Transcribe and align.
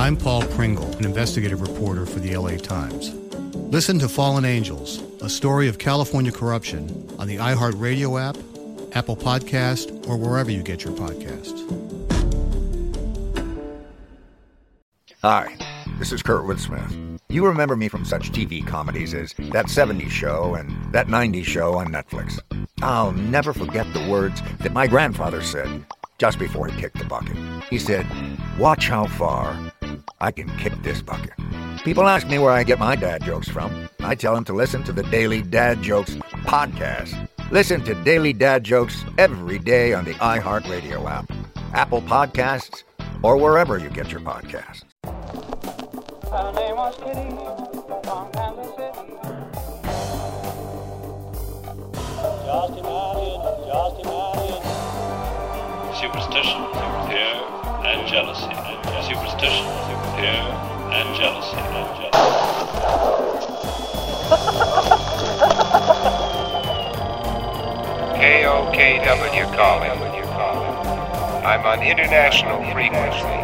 I'm 0.00 0.16
Paul 0.16 0.40
Pringle, 0.44 0.90
an 0.96 1.04
investigative 1.04 1.60
reporter 1.60 2.06
for 2.06 2.20
the 2.20 2.34
LA 2.34 2.56
Times. 2.56 3.12
Listen 3.70 3.98
to 3.98 4.08
Fallen 4.08 4.46
Angels, 4.46 5.02
a 5.20 5.28
story 5.28 5.68
of 5.68 5.78
California 5.78 6.32
corruption 6.32 7.06
on 7.18 7.26
the 7.26 7.36
iHeartRadio 7.36 8.18
app, 8.18 8.38
Apple 8.96 9.14
Podcast, 9.14 10.08
or 10.08 10.16
wherever 10.16 10.50
you 10.50 10.62
get 10.62 10.84
your 10.84 10.94
podcasts. 10.94 11.60
Hi, 15.20 15.54
this 15.98 16.12
is 16.12 16.22
Kurtwood 16.22 16.60
Smith. 16.60 17.20
You 17.28 17.46
remember 17.46 17.76
me 17.76 17.88
from 17.88 18.06
such 18.06 18.32
TV 18.32 18.66
comedies 18.66 19.12
as 19.12 19.34
That 19.52 19.66
70s 19.66 20.08
Show 20.08 20.54
and 20.54 20.94
That 20.94 21.08
90s 21.08 21.44
Show 21.44 21.74
on 21.74 21.88
Netflix. 21.88 22.40
I'll 22.80 23.12
never 23.12 23.52
forget 23.52 23.86
the 23.92 24.08
words 24.08 24.40
that 24.60 24.72
my 24.72 24.86
grandfather 24.86 25.42
said 25.42 25.84
just 26.16 26.38
before 26.38 26.68
he 26.68 26.80
kicked 26.80 26.98
the 26.98 27.04
bucket. 27.04 27.36
He 27.68 27.78
said, 27.78 28.06
Watch 28.58 28.88
how 28.88 29.06
far 29.06 29.70
I 30.20 30.30
can 30.30 30.48
kick 30.58 30.74
this 30.82 31.00
bucket. 31.00 31.32
People 31.84 32.06
ask 32.06 32.26
me 32.28 32.38
where 32.38 32.50
I 32.50 32.62
get 32.62 32.78
my 32.78 32.94
dad 32.94 33.24
jokes 33.24 33.48
from. 33.48 33.88
I 34.00 34.14
tell 34.14 34.34
them 34.34 34.44
to 34.44 34.52
listen 34.52 34.82
to 34.84 34.92
the 34.92 35.02
Daily 35.04 35.40
Dad 35.40 35.80
Jokes 35.80 36.14
podcast. 36.44 37.28
Listen 37.50 37.82
to 37.84 37.94
Daily 38.04 38.32
Dad 38.34 38.62
Jokes 38.64 39.04
every 39.16 39.58
day 39.58 39.94
on 39.94 40.04
the 40.04 40.12
iHeartRadio 40.14 41.10
app, 41.10 41.30
Apple 41.72 42.02
Podcasts, 42.02 42.82
or 43.22 43.36
wherever 43.38 43.78
you 43.78 43.88
get 43.88 44.12
your 44.12 44.20
podcasts. 44.20 44.84
Her 45.04 46.52
name 46.52 46.76
was 46.76 46.96
Kitty. 46.96 47.30
Just 52.44 52.76
imagine, 52.76 53.40
just 53.66 53.96
imagine. 54.04 54.62
Superstition, 55.96 56.60
fear, 57.08 57.34
and 57.88 58.06
jealousy. 58.06 58.52
Superstition, 59.08 59.66
fear, 60.20 60.44
and 60.92 61.16
jealousy. 61.16 61.56
And 61.56 61.80
KOKW 68.20 69.56
calling. 69.56 70.00
When 70.00 70.14
you 70.14 70.24
call 70.24 70.64
him. 70.64 71.46
I'm 71.46 71.64
on 71.64 71.82
international 71.82 72.60
frequency. 72.72 73.38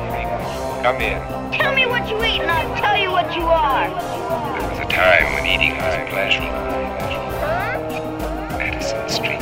Come 0.82 1.00
in. 1.00 1.16
Tell 1.52 1.74
me 1.74 1.86
what 1.86 2.08
you 2.10 2.22
eat 2.22 2.42
and 2.42 2.50
I'll 2.50 2.76
tell 2.76 2.96
you 2.96 3.10
what 3.10 3.34
you 3.34 3.42
are. 3.42 3.88
There 3.88 4.68
was 4.68 4.78
a 4.80 4.88
time 4.92 5.32
when 5.32 5.46
eating 5.46 5.76
was 5.76 5.94
a 5.94 6.06
pleasure. 6.10 6.40
Madison 8.58 9.08
Street, 9.08 9.40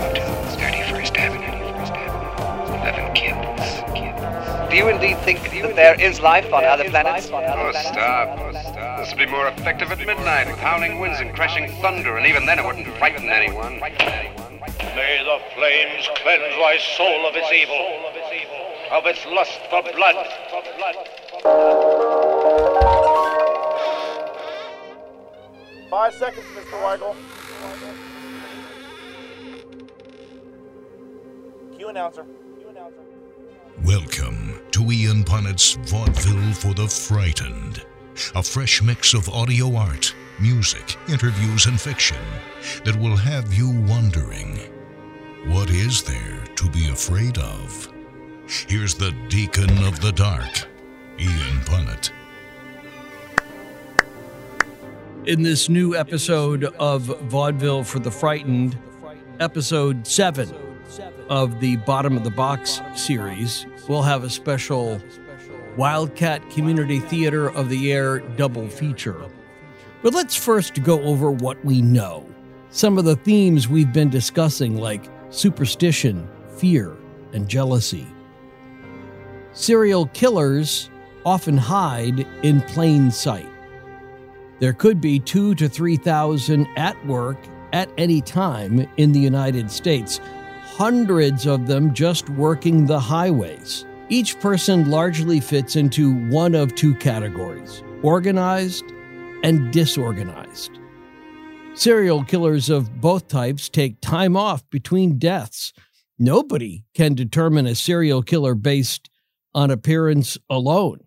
Do 4.74 4.78
you 4.78 4.88
indeed 4.88 5.18
think 5.18 5.40
that 5.62 5.76
there 5.76 5.94
is 6.00 6.18
life 6.18 6.52
on 6.52 6.64
other 6.64 6.82
planets? 6.90 7.30
Oh, 7.32 7.70
stop. 7.70 8.40
Oh, 8.40 8.50
stop. 8.50 8.98
This 8.98 9.10
would 9.10 9.18
be 9.20 9.26
more 9.26 9.46
effective 9.46 9.92
at 9.92 9.98
midnight 9.98 10.48
with 10.48 10.58
howling 10.58 10.98
winds 10.98 11.20
and 11.20 11.32
crashing 11.32 11.70
thunder, 11.80 12.16
and 12.16 12.26
even 12.26 12.44
then 12.44 12.58
it 12.58 12.66
wouldn't 12.66 12.88
frighten 12.98 13.30
anyone. 13.30 13.78
May 13.78 15.22
the 15.22 15.38
flames 15.54 16.08
cleanse 16.16 16.56
thy 16.58 16.78
soul 16.96 17.24
of 17.24 17.36
its 17.36 17.52
evil, 17.52 17.86
of 18.90 19.06
its 19.06 19.24
lust 19.26 19.60
for 19.70 19.80
blood. 19.94 20.26
Five 25.88 26.14
seconds, 26.14 26.46
Mr. 26.56 26.82
Weigel. 26.82 27.14
Cue 31.76 31.88
announcer. 31.88 32.26
Cue 32.58 32.70
announcer. 32.70 33.04
Welcome 33.84 34.43
to 34.74 34.90
Ian 34.90 35.22
Punnett's 35.22 35.74
Vaudeville 35.88 36.52
for 36.52 36.74
the 36.74 36.88
Frightened, 36.88 37.80
a 38.34 38.42
fresh 38.42 38.82
mix 38.82 39.14
of 39.14 39.28
audio 39.28 39.76
art, 39.76 40.12
music, 40.40 40.96
interviews, 41.08 41.66
and 41.66 41.80
fiction 41.80 42.16
that 42.84 42.96
will 42.96 43.14
have 43.14 43.54
you 43.54 43.70
wondering 43.70 44.58
what 45.46 45.70
is 45.70 46.02
there 46.02 46.42
to 46.56 46.68
be 46.70 46.88
afraid 46.88 47.38
of? 47.38 47.88
Here's 48.66 48.96
the 48.96 49.12
Deacon 49.28 49.70
of 49.84 50.00
the 50.00 50.10
Dark, 50.10 50.66
Ian 51.20 51.60
Punnett. 51.60 52.10
In 55.26 55.42
this 55.42 55.68
new 55.68 55.94
episode 55.94 56.64
of 56.80 57.02
Vaudeville 57.02 57.84
for 57.84 58.00
the 58.00 58.10
Frightened, 58.10 58.76
episode 59.38 60.04
7 60.04 60.63
of 61.28 61.60
the 61.60 61.76
Bottom 61.76 62.16
of 62.16 62.24
the 62.24 62.30
Box 62.30 62.80
series, 62.94 63.66
we'll 63.88 64.02
have 64.02 64.24
a 64.24 64.30
special 64.30 65.00
Wildcat 65.76 66.48
Community 66.50 67.00
Theater 67.00 67.48
of 67.48 67.68
the 67.68 67.92
Air 67.92 68.20
double 68.20 68.68
feature. 68.68 69.20
But 70.02 70.14
let's 70.14 70.36
first 70.36 70.82
go 70.82 71.02
over 71.02 71.30
what 71.30 71.62
we 71.64 71.82
know. 71.82 72.26
Some 72.70 72.98
of 72.98 73.04
the 73.04 73.16
themes 73.16 73.68
we've 73.68 73.92
been 73.92 74.10
discussing, 74.10 74.76
like 74.76 75.08
superstition, 75.30 76.28
fear, 76.56 76.96
and 77.32 77.48
jealousy. 77.48 78.06
Serial 79.52 80.06
killers 80.08 80.90
often 81.24 81.56
hide 81.56 82.26
in 82.42 82.60
plain 82.62 83.10
sight. 83.10 83.48
There 84.60 84.72
could 84.72 85.00
be 85.00 85.18
two 85.18 85.54
to 85.56 85.68
3,000 85.68 86.66
at 86.76 87.06
work 87.06 87.38
at 87.72 87.88
any 87.98 88.20
time 88.20 88.88
in 88.96 89.12
the 89.12 89.20
United 89.20 89.70
States, 89.70 90.20
hundreds 90.76 91.46
of 91.46 91.68
them 91.68 91.94
just 91.94 92.28
working 92.30 92.84
the 92.84 92.98
highways. 92.98 93.86
Each 94.08 94.38
person 94.40 94.90
largely 94.90 95.38
fits 95.38 95.76
into 95.76 96.28
one 96.28 96.56
of 96.56 96.74
two 96.74 96.94
categories 96.96 97.82
organized 98.02 98.84
and 99.44 99.72
disorganized. 99.72 100.72
Serial 101.74 102.24
killers 102.24 102.68
of 102.70 103.00
both 103.00 103.28
types 103.28 103.68
take 103.68 104.00
time 104.00 104.36
off 104.36 104.68
between 104.68 105.18
deaths. 105.18 105.72
Nobody 106.18 106.84
can 106.92 107.14
determine 107.14 107.66
a 107.66 107.74
serial 107.76 108.22
killer 108.22 108.54
based 108.54 109.08
on 109.54 109.70
appearance 109.70 110.36
alone. 110.50 111.00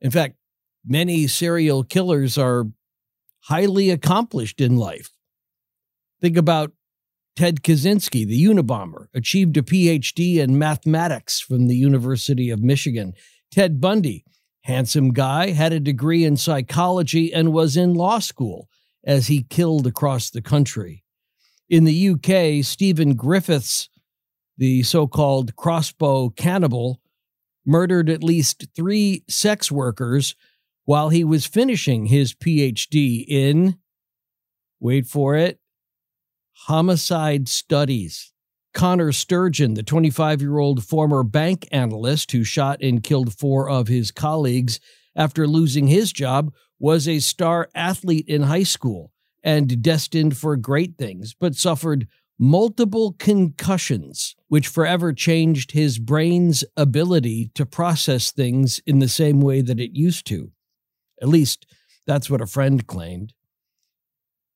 In 0.00 0.10
fact, 0.10 0.36
many 0.84 1.26
serial 1.26 1.84
killers 1.84 2.38
are 2.38 2.66
highly 3.40 3.90
accomplished 3.90 4.60
in 4.62 4.76
life. 4.76 5.10
Think 6.22 6.38
about 6.38 6.72
Ted 7.36 7.62
Kaczynski, 7.62 8.24
the 8.24 8.44
Unabomber, 8.44 9.08
achieved 9.12 9.56
a 9.56 9.62
PhD 9.62 10.36
in 10.36 10.56
mathematics 10.56 11.40
from 11.40 11.66
the 11.66 11.76
University 11.76 12.48
of 12.48 12.62
Michigan. 12.62 13.12
Ted 13.50 13.80
Bundy, 13.80 14.24
handsome 14.62 15.12
guy, 15.12 15.50
had 15.50 15.72
a 15.72 15.80
degree 15.80 16.24
in 16.24 16.36
psychology 16.36 17.34
and 17.34 17.52
was 17.52 17.76
in 17.76 17.94
law 17.94 18.20
school 18.20 18.68
as 19.04 19.26
he 19.26 19.42
killed 19.42 19.86
across 19.86 20.30
the 20.30 20.42
country. 20.42 21.04
In 21.68 21.84
the 21.84 22.10
UK, 22.10 22.64
Stephen 22.64 23.14
Griffiths, 23.16 23.88
the 24.56 24.84
so 24.84 25.08
called 25.08 25.56
crossbow 25.56 26.30
cannibal, 26.30 27.00
murdered 27.66 28.08
at 28.08 28.22
least 28.22 28.66
three 28.76 29.24
sex 29.28 29.72
workers 29.72 30.36
while 30.84 31.08
he 31.08 31.24
was 31.24 31.46
finishing 31.46 32.06
his 32.06 32.32
PhD 32.32 33.24
in, 33.26 33.78
wait 34.78 35.06
for 35.06 35.34
it, 35.34 35.58
homicide 36.66 37.46
studies. 37.46 38.32
Connor 38.72 39.12
Sturgeon, 39.12 39.74
the 39.74 39.82
25 39.82 40.40
year 40.40 40.58
old 40.58 40.82
former 40.82 41.22
bank 41.22 41.68
analyst 41.70 42.32
who 42.32 42.42
shot 42.42 42.82
and 42.82 43.02
killed 43.02 43.38
four 43.38 43.68
of 43.68 43.86
his 43.88 44.10
colleagues 44.10 44.80
after 45.14 45.46
losing 45.46 45.88
his 45.88 46.12
job, 46.12 46.52
was 46.78 47.06
a 47.06 47.20
star 47.20 47.68
athlete 47.74 48.26
in 48.26 48.42
high 48.42 48.62
school 48.62 49.12
and 49.42 49.82
destined 49.82 50.36
for 50.36 50.56
great 50.56 50.96
things, 50.96 51.34
but 51.38 51.54
suffered 51.54 52.08
multiple 52.38 53.14
concussions, 53.18 54.34
which 54.48 54.66
forever 54.66 55.12
changed 55.12 55.72
his 55.72 55.98
brain's 55.98 56.64
ability 56.78 57.50
to 57.54 57.66
process 57.66 58.32
things 58.32 58.80
in 58.86 59.00
the 59.00 59.08
same 59.08 59.40
way 59.40 59.60
that 59.60 59.78
it 59.78 59.92
used 59.92 60.26
to. 60.26 60.50
At 61.20 61.28
least, 61.28 61.66
that's 62.06 62.30
what 62.30 62.40
a 62.40 62.46
friend 62.46 62.86
claimed. 62.86 63.34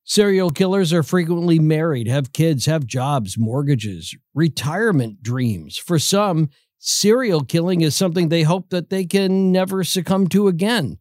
Serial 0.09 0.49
killers 0.49 0.91
are 0.91 1.03
frequently 1.03 1.59
married, 1.59 2.07
have 2.07 2.33
kids, 2.33 2.65
have 2.65 2.87
jobs, 2.87 3.37
mortgages, 3.37 4.15
retirement 4.33 5.21
dreams. 5.21 5.77
For 5.77 5.99
some, 5.99 6.49
serial 6.79 7.43
killing 7.43 7.81
is 7.81 7.95
something 7.95 8.27
they 8.29 8.41
hope 8.41 8.71
that 8.71 8.89
they 8.89 9.05
can 9.05 9.51
never 9.51 9.83
succumb 9.83 10.25
to 10.29 10.47
again. 10.47 10.97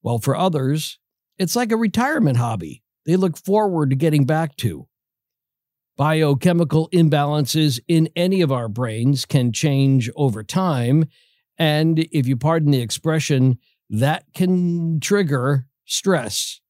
While 0.00 0.20
for 0.20 0.34
others, 0.34 0.98
it's 1.36 1.54
like 1.54 1.70
a 1.70 1.76
retirement 1.76 2.38
hobby 2.38 2.82
they 3.04 3.16
look 3.16 3.36
forward 3.36 3.90
to 3.90 3.96
getting 3.96 4.24
back 4.24 4.56
to. 4.56 4.88
Biochemical 5.98 6.88
imbalances 6.94 7.78
in 7.88 8.08
any 8.16 8.40
of 8.40 8.50
our 8.50 8.68
brains 8.68 9.26
can 9.26 9.52
change 9.52 10.08
over 10.16 10.42
time. 10.42 11.04
And 11.58 11.98
if 12.10 12.26
you 12.26 12.38
pardon 12.38 12.70
the 12.70 12.80
expression, 12.80 13.58
that 13.90 14.24
can 14.32 14.98
trigger 14.98 15.66
stress 15.84 16.62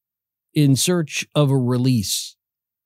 in 0.55 0.77
search 0.77 1.27
of 1.35 1.51
a 1.51 1.57
release. 1.57 2.37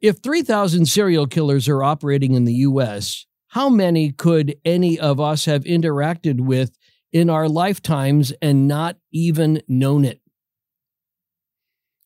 If 0.01 0.19
3,000 0.19 0.87
serial 0.87 1.27
killers 1.27 1.69
are 1.69 1.83
operating 1.83 2.35
in 2.35 2.45
the 2.45 2.55
U.S., 2.55 3.27
how 3.49 3.69
many 3.69 4.11
could 4.11 4.57
any 4.65 4.99
of 4.99 5.21
us 5.21 5.45
have 5.45 5.65
interacted 5.65 6.41
with 6.41 6.77
in 7.13 7.31
our 7.31 7.49
lifetimes 7.49 8.33
and 8.43 8.67
not 8.67 8.97
even 9.13 9.63
known 9.69 10.05
it? 10.05 10.21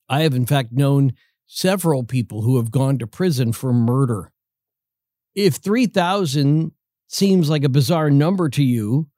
I 0.09 0.21
have, 0.21 0.35
in 0.35 0.47
fact, 0.47 0.73
known 0.73 1.15
several 1.47 2.05
people 2.05 2.43
who 2.43 2.57
have 2.57 2.71
gone 2.71 2.99
to 2.99 3.07
prison 3.07 3.53
for 3.53 3.73
murder. 3.73 4.31
If 5.35 5.55
3,000 5.57 6.73
seems 7.09 7.49
like 7.49 7.65
a 7.65 7.69
bizarre 7.69 8.11
number 8.11 8.49
to 8.51 8.63
you, 8.63 9.09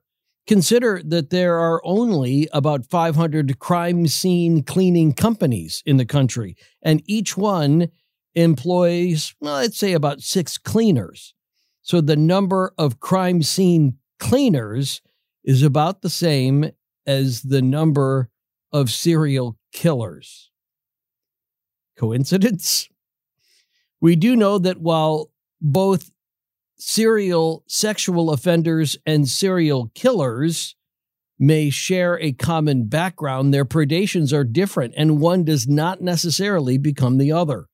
consider 0.46 1.02
that 1.04 1.30
there 1.30 1.58
are 1.58 1.80
only 1.84 2.48
about 2.52 2.86
500 2.86 3.58
crime 3.58 4.06
scene 4.06 4.62
cleaning 4.62 5.12
companies 5.12 5.82
in 5.86 5.96
the 5.96 6.06
country, 6.06 6.56
and 6.82 7.02
each 7.06 7.36
one 7.36 7.88
employs, 8.34 9.34
well, 9.40 9.54
let's 9.54 9.78
say, 9.78 9.92
about 9.92 10.20
six 10.20 10.58
cleaners. 10.58 11.34
So 11.82 12.00
the 12.00 12.16
number 12.16 12.72
of 12.78 13.00
crime 13.00 13.42
scene 13.42 13.98
cleaners 14.18 15.02
is 15.44 15.62
about 15.62 16.02
the 16.02 16.10
same 16.10 16.70
as 17.06 17.42
the 17.42 17.62
number 17.62 18.28
of 18.72 18.90
serial 18.90 19.58
killers. 19.72 20.50
Coincidence? 21.96 22.88
We 24.00 24.16
do 24.16 24.36
know 24.36 24.58
that 24.58 24.80
while 24.80 25.30
both 25.60 26.10
serial 26.80 27.64
sexual 27.66 28.30
offenders 28.30 28.96
and 29.04 29.28
serial 29.28 29.90
killers 29.94 30.74
may 31.38 31.70
share 31.70 32.18
a 32.20 32.32
common 32.32 32.86
background, 32.86 33.52
their 33.52 33.64
predations 33.64 34.32
are 34.32 34.44
different, 34.44 34.92
and 34.96 35.20
one 35.20 35.44
does 35.44 35.66
not 35.66 36.02
necessarily 36.02 36.76
become 36.76 37.18
the 37.18 37.32
other. 37.32 37.66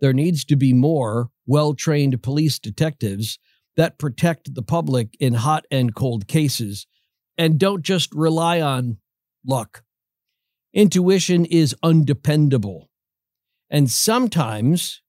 There 0.00 0.12
needs 0.12 0.44
to 0.46 0.56
be 0.56 0.72
more 0.72 1.30
well 1.46 1.74
trained 1.74 2.22
police 2.22 2.58
detectives 2.58 3.38
that 3.76 3.98
protect 3.98 4.54
the 4.54 4.62
public 4.62 5.16
in 5.18 5.34
hot 5.34 5.64
and 5.70 5.94
cold 5.94 6.28
cases 6.28 6.86
and 7.36 7.58
don't 7.58 7.82
just 7.82 8.14
rely 8.14 8.60
on 8.60 8.98
luck. 9.44 9.82
Intuition 10.72 11.44
is 11.44 11.74
undependable. 11.82 12.88
And 13.70 13.90
sometimes, 13.90 15.02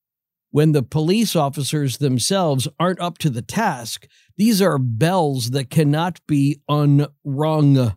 when 0.56 0.72
the 0.72 0.82
police 0.82 1.36
officers 1.36 1.98
themselves 1.98 2.66
aren't 2.80 3.02
up 3.02 3.18
to 3.18 3.30
the 3.30 3.42
task, 3.42 4.08
these 4.38 4.62
are 4.62 4.78
bells 4.78 5.52
that 5.52 5.70
cannot 5.70 6.26
be 6.28 6.62
unrung. 6.70 7.94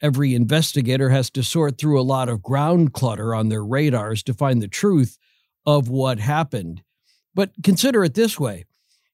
Every 0.00 0.36
investigator 0.36 1.10
has 1.10 1.30
to 1.30 1.42
sort 1.42 1.78
through 1.78 2.00
a 2.00 2.06
lot 2.06 2.28
of 2.28 2.44
ground 2.44 2.92
clutter 2.92 3.34
on 3.34 3.48
their 3.48 3.64
radars 3.64 4.22
to 4.22 4.34
find 4.34 4.62
the 4.62 4.68
truth 4.68 5.18
of 5.66 5.88
what 5.88 6.20
happened. 6.20 6.84
But 7.34 7.50
consider 7.64 8.04
it 8.04 8.14
this 8.14 8.38
way 8.38 8.64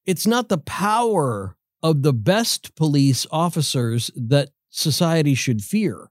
it's 0.05 0.27
not 0.27 0.51
the 0.51 0.59
power 0.59 1.57
of 1.83 2.03
the 2.03 2.13
best 2.13 2.75
police 2.75 3.27
officers 3.33 4.11
that 4.15 4.51
society 4.69 5.33
should 5.35 5.65
fear. 5.65 6.11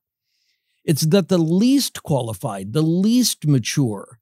It's 0.83 1.05
that 1.05 1.29
the 1.29 1.37
least 1.37 2.01
qualified, 2.01 2.73
the 2.73 2.81
least 2.81 3.45
mature, 3.45 4.19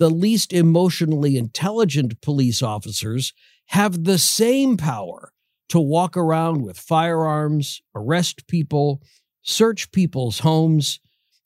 the 0.00 0.10
least 0.10 0.54
emotionally 0.54 1.36
intelligent 1.36 2.22
police 2.22 2.62
officers 2.62 3.34
have 3.66 4.04
the 4.04 4.16
same 4.18 4.78
power 4.78 5.30
to 5.68 5.78
walk 5.78 6.16
around 6.16 6.62
with 6.62 6.78
firearms, 6.78 7.82
arrest 7.94 8.46
people, 8.48 9.02
search 9.42 9.92
people's 9.92 10.38
homes, 10.40 11.00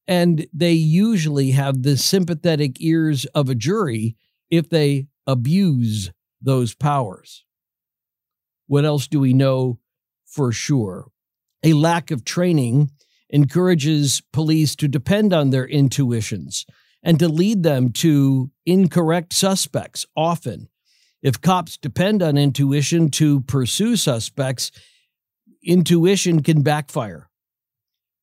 and 0.06 0.46
they 0.52 0.72
usually 0.72 1.50
have 1.50 1.82
the 1.82 1.96
sympathetic 1.96 2.80
ears 2.80 3.24
of 3.34 3.48
a 3.48 3.56
jury 3.56 4.16
if 4.50 4.70
they 4.70 5.08
abuse 5.26 6.12
those 6.40 6.76
powers. 6.76 7.44
What 8.68 8.84
else 8.84 9.08
do 9.08 9.18
we 9.18 9.34
know 9.34 9.80
for 10.24 10.52
sure? 10.52 11.08
A 11.64 11.72
lack 11.72 12.12
of 12.12 12.24
training 12.24 12.92
encourages 13.28 14.22
police 14.32 14.76
to 14.76 14.86
depend 14.86 15.32
on 15.32 15.50
their 15.50 15.66
intuitions 15.66 16.64
and 17.04 17.18
to 17.20 17.28
lead 17.28 17.62
them 17.62 17.92
to 17.92 18.50
incorrect 18.66 19.32
suspects 19.32 20.06
often. 20.16 20.68
If 21.22 21.40
cops 21.40 21.76
depend 21.76 22.22
on 22.22 22.36
intuition 22.36 23.10
to 23.12 23.42
pursue 23.42 23.96
suspects, 23.96 24.72
intuition 25.62 26.42
can 26.42 26.62
backfire. 26.62 27.28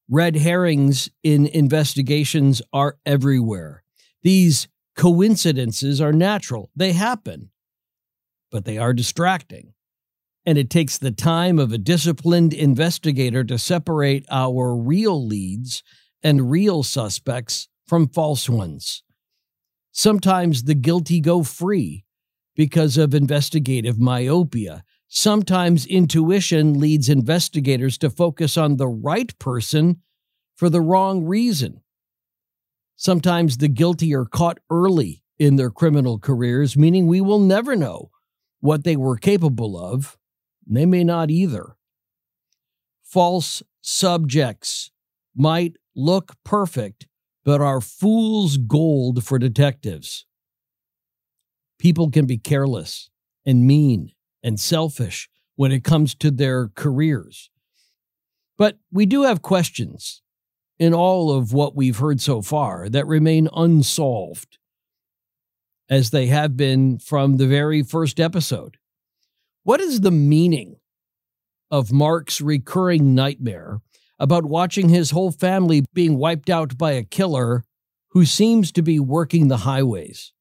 Red 0.10 0.36
herrings 0.36 1.10
in 1.24 1.46
investigations 1.46 2.62
are 2.74 2.98
everywhere. 3.06 3.84
These 4.24 4.68
coincidences 4.98 6.02
are 6.02 6.12
natural, 6.12 6.70
they 6.76 6.92
happen, 6.92 7.52
but 8.52 8.66
they 8.66 8.78
are 8.78 8.94
distracting 8.94 9.74
and 10.46 10.58
it 10.58 10.70
takes 10.70 10.98
the 10.98 11.12
time 11.12 11.60
of 11.60 11.72
a 11.72 11.78
disciplined 11.78 12.54
investigator 12.54 13.44
to 13.44 13.60
separate 13.60 14.26
our 14.30 14.76
real 14.76 15.26
leads 15.26 15.84
and 16.24 16.50
real 16.50 16.84
suspects 16.84 17.68
from 17.92 18.08
false 18.08 18.48
ones. 18.48 19.04
Sometimes 19.92 20.64
the 20.64 20.74
guilty 20.74 21.20
go 21.20 21.44
free 21.44 22.06
because 22.56 22.96
of 22.96 23.14
investigative 23.14 24.00
myopia. 24.00 24.86
Sometimes 25.10 25.86
intuition 25.86 26.80
leads 26.80 27.10
investigators 27.10 27.98
to 27.98 28.10
focus 28.10 28.56
on 28.56 28.78
the 28.78 28.88
right 28.88 29.38
person 29.40 30.02
for 30.56 30.70
the 30.70 30.80
wrong 30.80 31.26
reason. 31.26 31.82
Sometimes 32.96 33.58
the 33.58 33.68
guilty 33.68 34.16
are 34.16 34.24
caught 34.24 34.60
early 34.70 35.26
in 35.38 35.58
their 35.58 35.70
criminal 35.70 36.18
careers, 36.18 36.78
meaning 36.78 37.08
we 37.08 37.20
will 37.20 37.40
never 37.40 37.76
know 37.76 38.10
what 38.62 38.86
they 38.86 38.96
were 38.96 39.18
capable 39.18 39.78
of 39.78 40.18
they 40.66 40.86
may 40.86 41.04
not 41.04 41.30
either. 41.30 41.76
False 43.04 43.62
subjects 43.82 44.92
might 45.36 45.76
look 45.94 46.38
perfect, 46.46 47.08
but 47.44 47.62
are 47.62 47.82
fool's 47.82 48.58
gold 48.58 49.24
for 49.24 49.40
detectives. 49.40 50.26
People 51.80 52.12
can 52.12 52.26
be 52.26 52.38
careless 52.38 53.10
and 53.46 53.66
mean 53.66 54.12
and 54.44 54.60
selfish 54.60 55.30
when 55.56 55.72
it 55.72 55.84
comes 55.84 56.14
to 56.16 56.32
their 56.32 56.70
careers. 56.70 57.50
But 58.58 58.78
we 58.92 59.06
do 59.06 59.24
have 59.24 59.42
questions 59.42 60.22
in 60.78 60.94
all 60.94 61.32
of 61.32 61.54
what 61.54 61.76
we've 61.76 61.98
heard 61.98 62.22
so 62.22 62.42
far 62.42 62.90
that 62.90 63.08
remain 63.08 63.48
unsolved, 63.56 64.58
as 65.90 66.10
they 66.12 66.28
have 66.28 66.56
been 66.56 66.98
from 67.00 67.38
the 67.38 67.48
very 67.48 67.84
first 67.84 68.20
episode. 68.20 68.78
What 69.64 69.82
is 69.82 70.02
the 70.02 70.12
meaning 70.12 70.78
of 71.70 71.92
Mark's 71.92 72.42
recurring 72.42 73.14
nightmare 73.14 73.82
about 74.22 74.46
watching 74.46 74.90
his 74.90 75.10
whole 75.10 75.32
family 75.32 75.84
being 75.94 76.16
wiped 76.16 76.48
out 76.48 76.78
by 76.78 76.92
a 76.92 77.04
killer 77.04 77.64
who 78.12 78.24
seems 78.24 78.72
to 78.72 78.84
be 78.84 79.00
working 79.00 79.48
the 79.48 79.58
highways? 79.58 80.32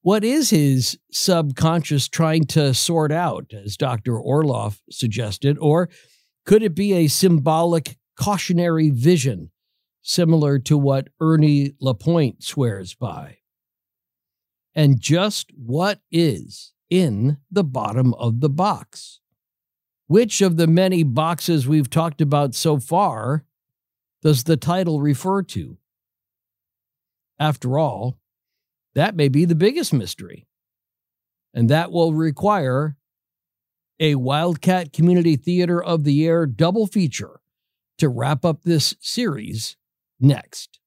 What 0.00 0.24
is 0.24 0.50
his 0.50 0.98
subconscious 1.12 2.08
trying 2.08 2.46
to 2.46 2.72
sort 2.72 3.12
out, 3.12 3.52
as 3.52 3.76
Dr. 3.76 4.12
Orloff 4.12 4.80
suggested? 4.90 5.58
Or 5.60 5.90
could 6.46 6.62
it 6.62 6.74
be 6.74 6.94
a 6.94 7.08
symbolic 7.08 7.98
cautionary 8.18 8.88
vision, 8.88 9.50
similar 10.00 10.58
to 10.60 10.78
what 10.78 11.08
Ernie 11.20 11.74
Lapointe 11.78 12.42
swears 12.42 12.94
by? 12.94 13.38
And 14.74 14.98
just 14.98 15.50
what 15.54 16.00
is 16.10 16.72
in 16.88 17.36
the 17.50 17.64
bottom 17.64 18.14
of 18.14 18.40
the 18.40 18.48
box. 18.48 19.20
Which 20.06 20.40
of 20.40 20.56
the 20.56 20.66
many 20.66 21.02
boxes 21.02 21.66
we've 21.66 21.90
talked 21.90 22.20
about 22.20 22.54
so 22.54 22.78
far 22.78 23.44
does 24.22 24.44
the 24.44 24.56
title 24.56 25.00
refer 25.00 25.42
to? 25.42 25.78
After 27.38 27.78
all, 27.78 28.18
that 28.94 29.16
may 29.16 29.28
be 29.28 29.44
the 29.44 29.54
biggest 29.54 29.92
mystery. 29.92 30.46
And 31.52 31.68
that 31.68 31.90
will 31.90 32.14
require 32.14 32.96
a 33.98 34.14
Wildcat 34.14 34.92
Community 34.92 35.36
Theater 35.36 35.82
of 35.82 36.04
the 36.04 36.26
Air 36.26 36.46
double 36.46 36.86
feature 36.86 37.40
to 37.98 38.08
wrap 38.08 38.44
up 38.44 38.62
this 38.62 38.94
series 39.00 39.76
next. 40.20 40.78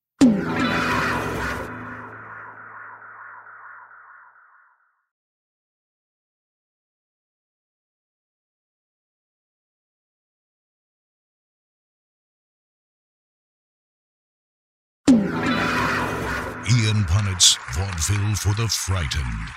Ian 17.00 17.08
Punnett's 17.08 17.58
Vaudeville 17.72 18.36
for 18.36 18.54
the 18.62 18.68
Frightened. 18.68 19.48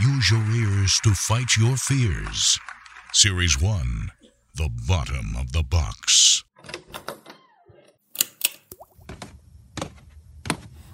Use 0.00 0.28
your 0.28 0.42
ears 0.50 0.98
to 1.04 1.10
fight 1.10 1.56
your 1.56 1.76
fears. 1.76 2.58
Series 3.12 3.60
1 3.60 4.10
The 4.56 4.68
Bottom 4.88 5.36
of 5.38 5.52
the 5.52 5.62
Box. 5.62 6.42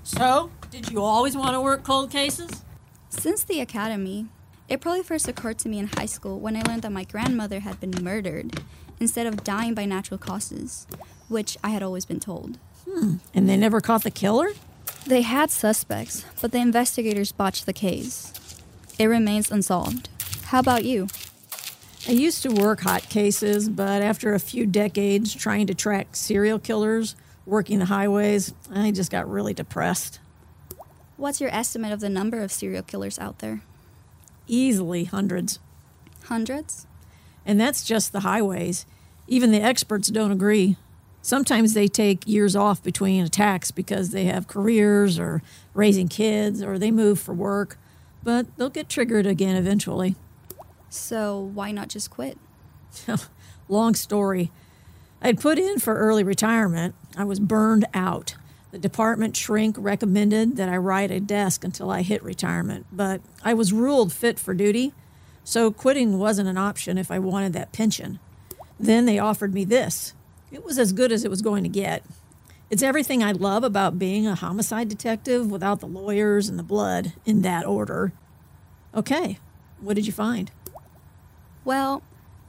So, 0.02 0.50
did 0.70 0.90
you 0.90 1.02
always 1.02 1.34
want 1.34 1.54
to 1.54 1.62
work 1.62 1.82
cold 1.82 2.10
cases? 2.10 2.62
Since 3.08 3.44
the 3.44 3.60
academy, 3.60 4.26
it 4.68 4.82
probably 4.82 5.02
first 5.02 5.28
occurred 5.28 5.58
to 5.60 5.70
me 5.70 5.78
in 5.78 5.86
high 5.96 6.06
school 6.06 6.40
when 6.40 6.56
I 6.56 6.62
learned 6.68 6.82
that 6.82 6.92
my 6.92 7.04
grandmother 7.04 7.60
had 7.60 7.80
been 7.80 7.94
murdered 8.02 8.62
instead 8.98 9.26
of 9.26 9.44
dying 9.44 9.72
by 9.72 9.86
natural 9.86 10.18
causes, 10.18 10.86
which 11.28 11.56
I 11.64 11.70
had 11.70 11.82
always 11.82 12.04
been 12.04 12.20
told. 12.20 12.58
Hmm. 12.86 13.14
And 13.32 13.48
they 13.48 13.56
never 13.56 13.80
caught 13.80 14.02
the 14.02 14.10
killer? 14.10 14.50
They 15.06 15.22
had 15.22 15.50
suspects, 15.50 16.24
but 16.40 16.52
the 16.52 16.58
investigators 16.58 17.32
botched 17.32 17.66
the 17.66 17.72
case. 17.72 18.32
It 18.98 19.06
remains 19.06 19.50
unsolved. 19.50 20.08
How 20.44 20.60
about 20.60 20.84
you? 20.84 21.08
I 22.08 22.12
used 22.12 22.42
to 22.42 22.50
work 22.50 22.80
hot 22.80 23.08
cases, 23.08 23.68
but 23.68 24.02
after 24.02 24.34
a 24.34 24.38
few 24.38 24.66
decades 24.66 25.34
trying 25.34 25.66
to 25.66 25.74
track 25.74 26.16
serial 26.16 26.58
killers, 26.58 27.16
working 27.44 27.78
the 27.78 27.86
highways, 27.86 28.54
I 28.72 28.90
just 28.90 29.10
got 29.10 29.28
really 29.28 29.54
depressed. 29.54 30.20
What's 31.16 31.40
your 31.40 31.54
estimate 31.54 31.92
of 31.92 32.00
the 32.00 32.08
number 32.08 32.40
of 32.40 32.52
serial 32.52 32.82
killers 32.82 33.18
out 33.18 33.40
there? 33.40 33.62
Easily 34.46 35.04
hundreds. 35.04 35.58
Hundreds? 36.24 36.86
And 37.44 37.60
that's 37.60 37.84
just 37.84 38.12
the 38.12 38.20
highways. 38.20 38.86
Even 39.28 39.50
the 39.50 39.60
experts 39.60 40.08
don't 40.08 40.32
agree. 40.32 40.76
Sometimes 41.22 41.74
they 41.74 41.86
take 41.86 42.26
years 42.26 42.56
off 42.56 42.82
between 42.82 43.24
attacks 43.24 43.70
because 43.70 44.10
they 44.10 44.24
have 44.24 44.48
careers 44.48 45.18
or 45.18 45.42
raising 45.74 46.08
kids 46.08 46.62
or 46.62 46.78
they 46.78 46.90
move 46.90 47.20
for 47.20 47.34
work, 47.34 47.78
but 48.22 48.46
they'll 48.56 48.70
get 48.70 48.88
triggered 48.88 49.26
again 49.26 49.56
eventually. 49.56 50.16
So, 50.88 51.50
why 51.54 51.70
not 51.70 51.88
just 51.88 52.10
quit? 52.10 52.38
Long 53.68 53.94
story. 53.94 54.50
I'd 55.22 55.40
put 55.40 55.58
in 55.58 55.78
for 55.78 55.94
early 55.94 56.24
retirement. 56.24 56.94
I 57.16 57.24
was 57.24 57.38
burned 57.38 57.86
out. 57.92 58.36
The 58.72 58.78
department 58.78 59.36
shrink 59.36 59.76
recommended 59.78 60.56
that 60.56 60.68
I 60.68 60.76
ride 60.76 61.10
a 61.10 61.20
desk 61.20 61.64
until 61.64 61.90
I 61.90 62.02
hit 62.02 62.22
retirement, 62.22 62.86
but 62.90 63.20
I 63.44 63.52
was 63.52 63.72
ruled 63.72 64.12
fit 64.12 64.38
for 64.38 64.54
duty, 64.54 64.92
so 65.44 65.70
quitting 65.70 66.18
wasn't 66.18 66.48
an 66.48 66.56
option 66.56 66.96
if 66.96 67.10
I 67.10 67.18
wanted 67.18 67.52
that 67.52 67.72
pension. 67.72 68.20
Then 68.78 69.06
they 69.06 69.18
offered 69.18 69.52
me 69.52 69.64
this. 69.64 70.14
It 70.50 70.64
was 70.64 70.78
as 70.78 70.92
good 70.92 71.12
as 71.12 71.24
it 71.24 71.30
was 71.30 71.42
going 71.42 71.62
to 71.62 71.68
get. 71.68 72.02
It's 72.70 72.82
everything 72.82 73.22
I 73.22 73.32
love 73.32 73.64
about 73.64 73.98
being 73.98 74.26
a 74.26 74.34
homicide 74.34 74.88
detective 74.88 75.50
without 75.50 75.80
the 75.80 75.86
lawyers 75.86 76.48
and 76.48 76.58
the 76.58 76.62
blood 76.62 77.12
in 77.24 77.42
that 77.42 77.66
order. 77.66 78.12
Okay, 78.94 79.38
what 79.80 79.94
did 79.94 80.06
you 80.06 80.12
find? 80.12 80.50
Well, 81.64 82.02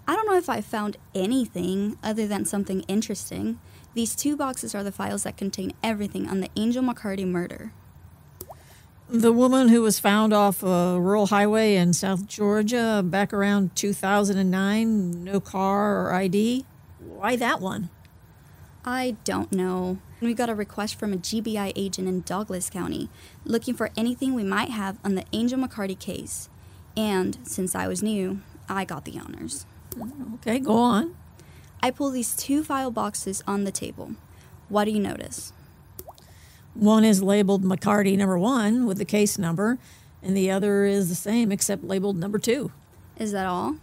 I 0.08 0.16
don't 0.16 0.28
know 0.28 0.38
if 0.38 0.50
I 0.50 0.62
found 0.62 0.98
anything 1.14 1.98
other 2.04 2.28
than 2.28 2.46
something 2.46 2.82
interesting. 2.82 3.60
These 3.94 4.16
two 4.16 4.36
boxes 4.36 4.74
are 4.74 4.84
the 4.84 4.92
files 4.92 5.24
that 5.24 5.38
contain 5.38 5.74
everything 5.84 6.28
on 6.28 6.40
the 6.40 6.50
Angel 6.56 6.84
McCarty 6.84 7.28
murder. 7.28 7.74
The 9.10 9.34
woman 9.34 9.68
who 9.68 9.82
was 9.82 10.00
found 10.00 10.32
off 10.32 10.64
a 10.64 10.98
rural 11.00 11.28
highway 11.28 11.76
in 11.76 11.92
South 11.94 12.28
Georgia 12.28 13.04
back 13.06 13.34
around 13.34 13.76
2009, 13.76 15.24
no 15.24 15.40
car 15.42 16.08
or 16.08 16.14
ID. 16.14 16.66
Why 17.06 17.36
that 17.36 17.62
one? 17.62 17.90
I 18.86 19.16
don't 19.24 19.52
know. 19.52 20.00
We 20.22 20.34
got 20.34 20.50
a 20.50 20.56
request 20.56 20.96
from 21.00 21.14
a 21.14 21.18
GBI 21.18 21.74
agent 21.76 22.08
in 22.08 22.22
Douglas 22.22 22.70
County 22.70 23.10
looking 23.46 23.76
for 23.76 23.92
anything 23.96 24.34
we 24.34 24.44
might 24.44 24.70
have 24.70 24.98
on 25.04 25.16
the 25.16 25.26
Angel 25.34 25.60
McCarty 25.60 25.98
case. 25.98 26.50
And 26.96 27.38
since 27.44 27.76
I 27.76 27.88
was 27.88 28.04
new, 28.04 28.42
I 28.68 28.86
got 28.86 29.06
the 29.06 29.20
honors. 29.20 29.66
Okay, 30.36 30.60
go 30.60 30.76
on. 30.76 31.16
I 31.82 31.92
pull 31.92 32.12
these 32.12 32.36
two 32.36 32.64
file 32.64 32.92
boxes 32.92 33.44
on 33.48 33.64
the 33.64 33.72
table. 33.72 34.12
What 34.70 34.86
do 34.86 34.92
you 34.92 35.00
notice? 35.00 35.54
One 36.74 37.04
is 37.04 37.22
labeled 37.22 37.64
McCarty 37.64 38.18
number 38.18 38.38
one 38.38 38.86
with 38.86 38.98
the 38.98 39.06
case 39.06 39.38
number, 39.38 39.78
and 40.24 40.38
the 40.38 40.50
other 40.52 40.86
is 40.86 41.10
the 41.10 41.16
same 41.16 41.52
except 41.52 41.84
labeled 41.84 42.18
number 42.18 42.40
two. 42.40 42.72
Is 43.18 43.32
that 43.32 43.46
all? 43.46 43.78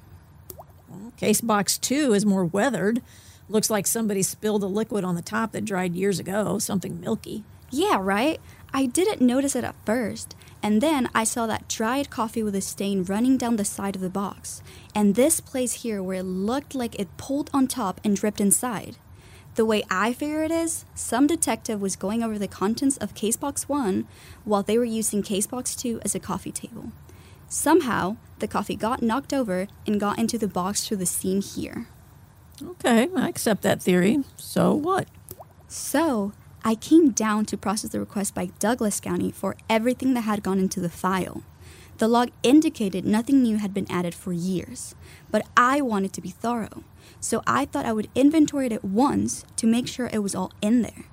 Case 1.17 1.41
box 1.41 1.79
two 1.79 2.13
is 2.13 2.25
more 2.25 2.45
weathered. 2.45 3.03
Looks 3.49 3.71
like 3.71 3.87
somebody 3.87 4.23
spilled 4.23 4.63
a 4.63 4.67
liquid 4.67 5.05
on 5.05 5.15
the 5.15 5.23
top 5.23 5.53
that 5.53 5.65
dried 5.65 5.95
years 5.95 6.19
ago, 6.19 6.59
something 6.59 7.01
milky. 7.01 7.45
Yeah, 7.71 7.99
right? 8.01 8.41
I 8.73 8.87
didn't 8.87 9.21
notice 9.21 9.57
it 9.57 9.65
at 9.65 9.75
first. 9.85 10.37
And 10.63 10.81
then 10.81 11.09
I 11.15 11.25
saw 11.25 11.47
that 11.47 11.69
dried 11.69 12.11
coffee 12.11 12.43
with 12.43 12.55
a 12.55 12.61
stain 12.61 13.05
running 13.05 13.37
down 13.37 13.57
the 13.57 13.65
side 13.65 13.95
of 13.95 14.03
the 14.03 14.11
box. 14.11 14.63
And 14.95 15.15
this 15.15 15.41
place 15.41 15.83
here 15.83 16.03
where 16.03 16.19
it 16.19 16.25
looked 16.25 16.75
like 16.75 16.99
it 16.99 17.17
pulled 17.17 17.51
on 17.53 17.69
top 17.69 18.01
and 18.05 18.17
dripped 18.17 18.41
inside. 18.41 18.97
The 19.55 19.65
way 19.65 19.83
I 19.91 20.13
figure 20.13 20.45
it 20.45 20.51
is, 20.51 20.85
some 20.95 21.27
detective 21.27 21.81
was 21.81 21.97
going 21.97 22.23
over 22.23 22.39
the 22.39 22.49
contents 22.49 22.97
of 22.99 23.15
Casebox 23.15 23.63
1 23.63 24.07
while 24.45 24.63
they 24.63 24.79
were 24.79 24.85
using 24.85 25.23
Casebox 25.23 25.77
2 25.79 26.01
as 26.05 26.15
a 26.15 26.21
coffee 26.21 26.53
table. 26.53 26.93
Somehow, 27.49 28.17
the 28.41 28.49
coffee 28.49 28.77
got 28.77 29.03
knocked 29.03 29.33
over 29.33 29.69
and 29.87 29.99
got 29.99 30.19
into 30.19 30.39
the 30.39 30.49
box 30.49 30.87
through 30.87 30.99
the 30.99 31.07
seam 31.07 31.41
here. 31.41 31.89
Okay, 32.63 33.09
I 33.17 33.29
accept 33.29 33.63
that 33.63 33.83
theory. 33.83 34.25
So 34.37 34.75
what? 34.75 35.09
So, 35.67 36.33
I 36.65 36.75
came 36.75 37.11
down 37.11 37.47
to 37.47 37.57
process 37.57 37.91
the 37.91 38.01
request 38.01 38.35
by 38.35 38.51
Douglas 38.59 39.01
County 39.01 39.31
for 39.31 39.57
everything 39.71 40.15
that 40.15 40.23
had 40.23 40.43
gone 40.43 40.59
into 40.59 40.81
the 40.81 40.91
file. 40.91 41.43
The 41.99 42.09
log 42.09 42.31
indicated 42.43 43.05
nothing 43.05 43.43
new 43.43 43.57
had 43.57 43.75
been 43.75 43.91
added 43.91 44.15
for 44.15 44.33
years, 44.33 44.95
but 45.31 45.47
I 45.57 45.81
wanted 45.81 46.13
to 46.13 46.21
be 46.21 46.31
thorough, 46.31 46.85
so 47.19 47.43
I 47.47 47.65
thought 47.65 47.87
I 47.87 47.93
would 47.93 48.11
inventory 48.15 48.67
it 48.67 48.73
at 48.73 48.85
once 48.85 49.45
to 49.57 49.67
make 49.67 49.89
sure 49.89 50.09
it 50.13 50.23
was 50.23 50.35
all 50.35 50.53
in 50.61 50.83
there. 50.83 51.07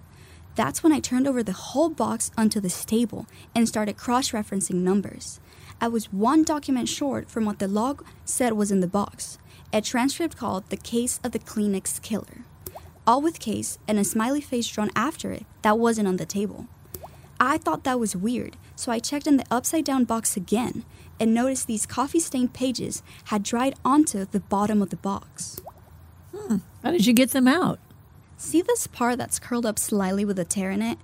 That's 0.55 0.83
when 0.83 0.93
I 0.93 0.99
turned 0.99 1.27
over 1.27 1.41
the 1.41 1.53
whole 1.53 1.89
box 1.89 2.31
onto 2.37 2.59
this 2.59 2.85
table 2.85 3.25
and 3.55 3.67
started 3.67 3.97
cross 3.97 4.31
referencing 4.31 4.75
numbers. 4.75 5.39
I 5.81 5.87
was 5.87 6.11
one 6.11 6.43
document 6.43 6.89
short 6.89 7.29
from 7.29 7.45
what 7.45 7.59
the 7.59 7.67
log 7.67 8.05
said 8.23 8.53
was 8.53 8.71
in 8.71 8.79
the 8.79 8.87
box 8.87 9.37
a 9.73 9.81
transcript 9.81 10.37
called 10.37 10.69
The 10.69 10.77
Case 10.77 11.19
of 11.21 11.33
the 11.33 11.39
Kleenex 11.39 12.01
Killer. 12.01 12.45
All 13.05 13.21
with 13.21 13.39
case 13.39 13.77
and 13.87 13.99
a 13.99 14.05
smiley 14.05 14.39
face 14.39 14.67
drawn 14.67 14.89
after 14.95 15.31
it 15.31 15.45
that 15.63 15.77
wasn't 15.77 16.07
on 16.07 16.15
the 16.15 16.25
table. 16.25 16.67
I 17.39 17.57
thought 17.57 17.83
that 17.83 17.99
was 17.99 18.15
weird, 18.15 18.55
so 18.75 18.91
I 18.91 18.99
checked 18.99 19.27
in 19.27 19.35
the 19.35 19.45
upside 19.51 19.83
down 19.83 20.05
box 20.05 20.37
again 20.37 20.85
and 21.19 21.33
noticed 21.33 21.67
these 21.67 21.85
coffee 21.85 22.19
stained 22.19 22.53
pages 22.53 23.03
had 23.25 23.43
dried 23.43 23.75
onto 23.83 24.25
the 24.25 24.39
bottom 24.39 24.81
of 24.81 24.89
the 24.91 24.95
box. 24.95 25.59
Hmm. 26.33 26.57
How 26.81 26.91
did 26.91 27.05
you 27.05 27.13
get 27.13 27.31
them 27.31 27.47
out? 27.47 27.79
See 28.37 28.61
this 28.61 28.87
part 28.87 29.17
that's 29.17 29.39
curled 29.39 29.65
up 29.65 29.77
slightly 29.77 30.23
with 30.23 30.39
a 30.39 30.45
tear 30.45 30.71
in 30.71 30.81
it? 30.81 30.97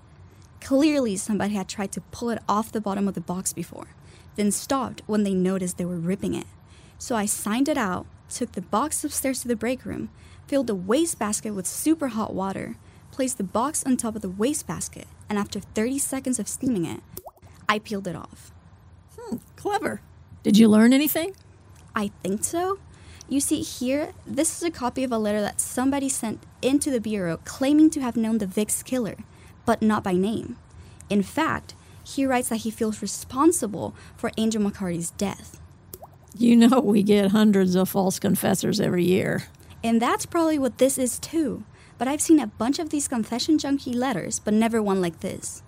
Clearly, 0.61 1.17
somebody 1.17 1.55
had 1.55 1.67
tried 1.67 1.91
to 1.93 2.01
pull 2.01 2.29
it 2.29 2.39
off 2.47 2.71
the 2.71 2.81
bottom 2.81 3.07
of 3.07 3.15
the 3.15 3.21
box 3.21 3.51
before, 3.51 3.87
then 4.35 4.51
stopped 4.51 5.01
when 5.05 5.23
they 5.23 5.33
noticed 5.33 5.77
they 5.77 5.85
were 5.85 5.97
ripping 5.97 6.33
it. 6.33 6.47
So 6.97 7.15
I 7.15 7.25
signed 7.25 7.67
it 7.67 7.77
out, 7.77 8.05
took 8.29 8.51
the 8.53 8.61
box 8.61 9.03
upstairs 9.03 9.41
to 9.41 9.47
the 9.47 9.55
break 9.55 9.85
room, 9.85 10.09
filled 10.47 10.69
a 10.69 10.75
wastebasket 10.75 11.53
with 11.53 11.67
super 11.67 12.09
hot 12.09 12.33
water, 12.33 12.75
placed 13.11 13.37
the 13.37 13.43
box 13.43 13.83
on 13.85 13.97
top 13.97 14.15
of 14.15 14.21
the 14.21 14.29
wastebasket, 14.29 15.07
and 15.29 15.37
after 15.37 15.59
30 15.59 15.97
seconds 15.99 16.39
of 16.39 16.47
steaming 16.47 16.85
it, 16.85 17.01
I 17.67 17.79
peeled 17.79 18.07
it 18.07 18.15
off. 18.15 18.51
Hmm, 19.19 19.37
clever. 19.55 20.01
Did 20.43 20.57
you 20.57 20.67
learn 20.67 20.93
anything? 20.93 21.35
I 21.95 22.11
think 22.23 22.43
so. 22.43 22.79
You 23.29 23.39
see 23.39 23.61
here, 23.61 24.11
this 24.25 24.57
is 24.57 24.63
a 24.63 24.71
copy 24.71 25.03
of 25.03 25.11
a 25.11 25.17
letter 25.17 25.39
that 25.39 25.61
somebody 25.61 26.09
sent 26.09 26.43
into 26.61 26.91
the 26.91 26.99
Bureau 26.99 27.37
claiming 27.45 27.89
to 27.91 28.01
have 28.01 28.17
known 28.17 28.39
the 28.39 28.45
Vic's 28.45 28.83
killer, 28.83 29.15
but 29.65 29.81
not 29.81 30.03
by 30.03 30.13
name. 30.13 30.57
In 31.09 31.23
fact, 31.23 31.75
he 32.15 32.25
writes 32.25 32.49
that 32.49 32.57
he 32.57 32.71
feels 32.71 33.01
responsible 33.01 33.95
for 34.15 34.31
Angel 34.37 34.61
McCarty's 34.61 35.11
death. 35.11 35.59
You 36.37 36.55
know, 36.55 36.79
we 36.79 37.03
get 37.03 37.31
hundreds 37.31 37.75
of 37.75 37.89
false 37.89 38.19
confessors 38.19 38.79
every 38.79 39.03
year. 39.03 39.43
And 39.83 40.01
that's 40.01 40.25
probably 40.25 40.59
what 40.59 40.77
this 40.77 40.97
is 40.97 41.19
too. 41.19 41.63
But 41.97 42.07
I've 42.07 42.21
seen 42.21 42.39
a 42.39 42.47
bunch 42.47 42.79
of 42.79 42.89
these 42.89 43.07
confession 43.07 43.57
junkie 43.57 43.93
letters, 43.93 44.39
but 44.39 44.53
never 44.53 44.81
one 44.81 45.01
like 45.01 45.19
this. 45.19 45.61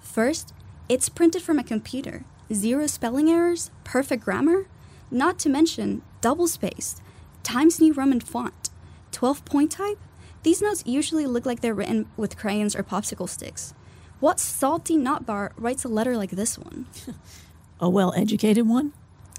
First, 0.00 0.52
It's 0.88 1.08
printed 1.08 1.42
from 1.42 1.58
a 1.58 1.64
computer. 1.64 2.24
Zero 2.52 2.86
spelling 2.86 3.28
errors, 3.28 3.72
perfect 3.82 4.24
grammar, 4.24 4.68
not 5.10 5.36
to 5.40 5.48
mention 5.48 6.02
double 6.20 6.46
spaced, 6.46 7.02
Times 7.42 7.80
New 7.80 7.92
Roman 7.92 8.20
font, 8.20 8.70
12 9.10 9.44
point 9.44 9.72
type. 9.72 9.98
These 10.44 10.62
notes 10.62 10.84
usually 10.86 11.26
look 11.26 11.44
like 11.44 11.60
they're 11.60 11.74
written 11.74 12.06
with 12.16 12.36
crayons 12.36 12.76
or 12.76 12.84
popsicle 12.84 13.28
sticks. 13.28 13.74
What 14.20 14.40
salty 14.40 14.96
nut 14.96 15.26
bar 15.26 15.52
writes 15.56 15.84
a 15.84 15.88
letter 15.88 16.16
like 16.16 16.30
this 16.30 16.58
one? 16.58 16.86
A 17.80 17.90
well 17.90 18.14
educated 18.16 18.66
one? 18.66 18.92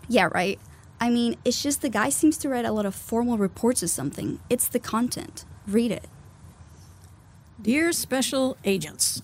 Yeah, 0.07 0.29
right. 0.31 0.59
I 1.01 1.09
mean, 1.09 1.37
it's 1.43 1.61
just 1.61 1.81
the 1.81 1.89
guy 1.89 2.09
seems 2.09 2.37
to 2.37 2.49
write 2.49 2.65
a 2.65 2.71
lot 2.71 2.85
of 2.85 2.93
formal 2.93 3.37
reports 3.37 3.81
or 3.81 3.87
something. 3.87 4.39
It's 4.49 4.67
the 4.67 4.79
content. 4.79 5.43
Read 5.65 5.91
it. 5.91 6.07
Dear 7.59 7.91
Special 7.91 8.55
Agents, 8.63 9.23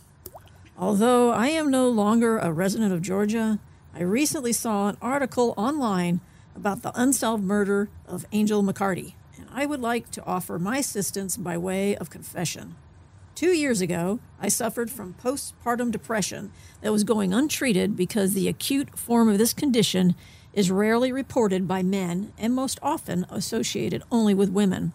Although 0.77 1.31
I 1.31 1.49
am 1.49 1.69
no 1.69 1.87
longer 1.87 2.39
a 2.39 2.51
resident 2.51 2.91
of 2.91 3.01
Georgia, 3.01 3.59
I 3.93 4.01
recently 4.01 4.51
saw 4.53 4.89
an 4.89 4.97
article 5.01 5.53
online 5.55 6.19
about 6.55 6.81
the 6.81 6.91
unsolved 6.99 7.43
murder 7.43 7.89
of 8.07 8.25
Angel 8.31 8.63
McCarty, 8.63 9.13
and 9.37 9.47
I 9.53 9.67
would 9.67 9.81
like 9.81 10.09
to 10.11 10.25
offer 10.25 10.57
my 10.57 10.79
assistance 10.79 11.37
by 11.37 11.57
way 11.57 11.95
of 11.95 12.09
confession. 12.09 12.75
Two 13.35 13.49
years 13.49 13.81
ago, 13.81 14.19
I 14.39 14.47
suffered 14.47 14.91
from 14.91 15.15
postpartum 15.15 15.91
depression 15.91 16.51
that 16.81 16.91
was 16.91 17.03
going 17.03 17.33
untreated 17.33 17.95
because 17.95 18.33
the 18.33 18.47
acute 18.47 18.97
form 18.97 19.27
of 19.27 19.39
this 19.39 19.53
condition 19.53 20.13
is 20.53 20.69
rarely 20.69 21.11
reported 21.11 21.67
by 21.67 21.81
men 21.81 22.31
and 22.37 22.53
most 22.53 22.77
often 22.83 23.25
associated 23.31 24.03
only 24.11 24.35
with 24.35 24.51
women. 24.51 24.93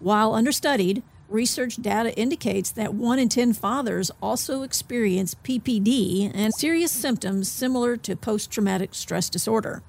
While 0.00 0.34
understudied, 0.34 1.02
research 1.30 1.76
data 1.76 2.14
indicates 2.14 2.70
that 2.72 2.92
one 2.92 3.18
in 3.18 3.30
10 3.30 3.54
fathers 3.54 4.10
also 4.20 4.62
experience 4.62 5.34
PPD 5.34 6.30
and 6.34 6.52
serious 6.52 6.92
symptoms 6.92 7.50
similar 7.50 7.96
to 7.96 8.16
post 8.16 8.50
traumatic 8.50 8.94
stress 8.94 9.30
disorder. 9.30 9.82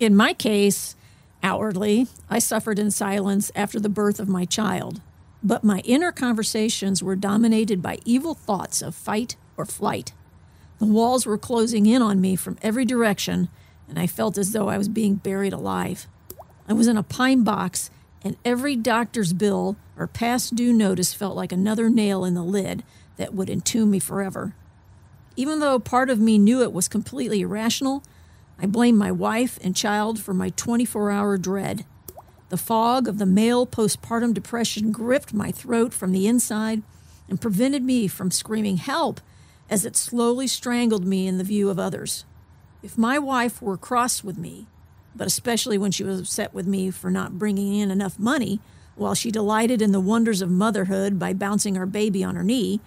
In 0.00 0.16
my 0.16 0.32
case, 0.32 0.96
outwardly, 1.42 2.06
I 2.30 2.38
suffered 2.38 2.78
in 2.78 2.90
silence 2.90 3.52
after 3.54 3.78
the 3.78 3.90
birth 3.90 4.18
of 4.18 4.30
my 4.30 4.46
child, 4.46 5.02
but 5.42 5.64
my 5.64 5.80
inner 5.80 6.12
conversations 6.12 7.02
were 7.02 7.16
dominated 7.16 7.82
by 7.82 7.98
evil 8.04 8.34
thoughts 8.34 8.82
of 8.82 8.94
fight 8.94 9.36
or 9.56 9.64
flight. 9.64 10.12
The 10.78 10.86
walls 10.86 11.24
were 11.24 11.38
closing 11.38 11.86
in 11.86 12.02
on 12.02 12.20
me 12.20 12.36
from 12.36 12.58
every 12.62 12.84
direction, 12.84 13.48
and 13.88 13.98
I 13.98 14.06
felt 14.06 14.36
as 14.36 14.52
though 14.52 14.68
I 14.68 14.78
was 14.78 14.88
being 14.88 15.14
buried 15.14 15.52
alive. 15.52 16.06
I 16.68 16.72
was 16.72 16.88
in 16.88 16.96
a 16.96 17.02
pine 17.02 17.44
box 17.44 17.90
and 18.22 18.36
every 18.44 18.74
doctor's 18.74 19.32
bill 19.32 19.76
or 19.96 20.06
past 20.06 20.54
due 20.54 20.72
notice 20.72 21.14
felt 21.14 21.36
like 21.36 21.52
another 21.52 21.88
nail 21.88 22.24
in 22.24 22.34
the 22.34 22.42
lid 22.42 22.82
that 23.16 23.32
would 23.32 23.48
entomb 23.48 23.90
me 23.90 24.00
forever. 24.00 24.54
Even 25.36 25.60
though 25.60 25.78
part 25.78 26.10
of 26.10 26.18
me 26.18 26.38
knew 26.38 26.62
it 26.62 26.72
was 26.72 26.88
completely 26.88 27.42
irrational, 27.42 28.02
I 28.58 28.66
blamed 28.66 28.98
my 28.98 29.12
wife 29.12 29.58
and 29.62 29.76
child 29.76 30.18
for 30.18 30.34
my 30.34 30.50
24 30.50 31.10
hour 31.10 31.38
dread. 31.38 31.84
The 32.48 32.56
fog 32.56 33.08
of 33.08 33.18
the 33.18 33.26
male 33.26 33.66
postpartum 33.66 34.32
depression 34.32 34.92
gripped 34.92 35.34
my 35.34 35.50
throat 35.50 35.92
from 35.92 36.12
the 36.12 36.26
inside 36.28 36.82
and 37.28 37.40
prevented 37.40 37.82
me 37.82 38.06
from 38.06 38.30
screaming 38.30 38.76
help 38.76 39.20
as 39.68 39.84
it 39.84 39.96
slowly 39.96 40.46
strangled 40.46 41.04
me 41.04 41.26
in 41.26 41.38
the 41.38 41.44
view 41.44 41.70
of 41.70 41.78
others. 41.78 42.24
If 42.82 42.96
my 42.96 43.18
wife 43.18 43.60
were 43.60 43.76
cross 43.76 44.22
with 44.22 44.38
me, 44.38 44.66
but 45.14 45.26
especially 45.26 45.76
when 45.76 45.90
she 45.90 46.04
was 46.04 46.20
upset 46.20 46.54
with 46.54 46.66
me 46.66 46.90
for 46.90 47.10
not 47.10 47.38
bringing 47.38 47.74
in 47.74 47.90
enough 47.90 48.18
money 48.18 48.60
while 48.94 49.14
she 49.14 49.30
delighted 49.30 49.82
in 49.82 49.92
the 49.92 50.00
wonders 50.00 50.40
of 50.40 50.50
motherhood 50.50 51.18
by 51.18 51.32
bouncing 51.32 51.74
her 51.74 51.86
baby 51.86 52.22
on 52.22 52.36
her 52.36 52.44
knee, 52.44 52.80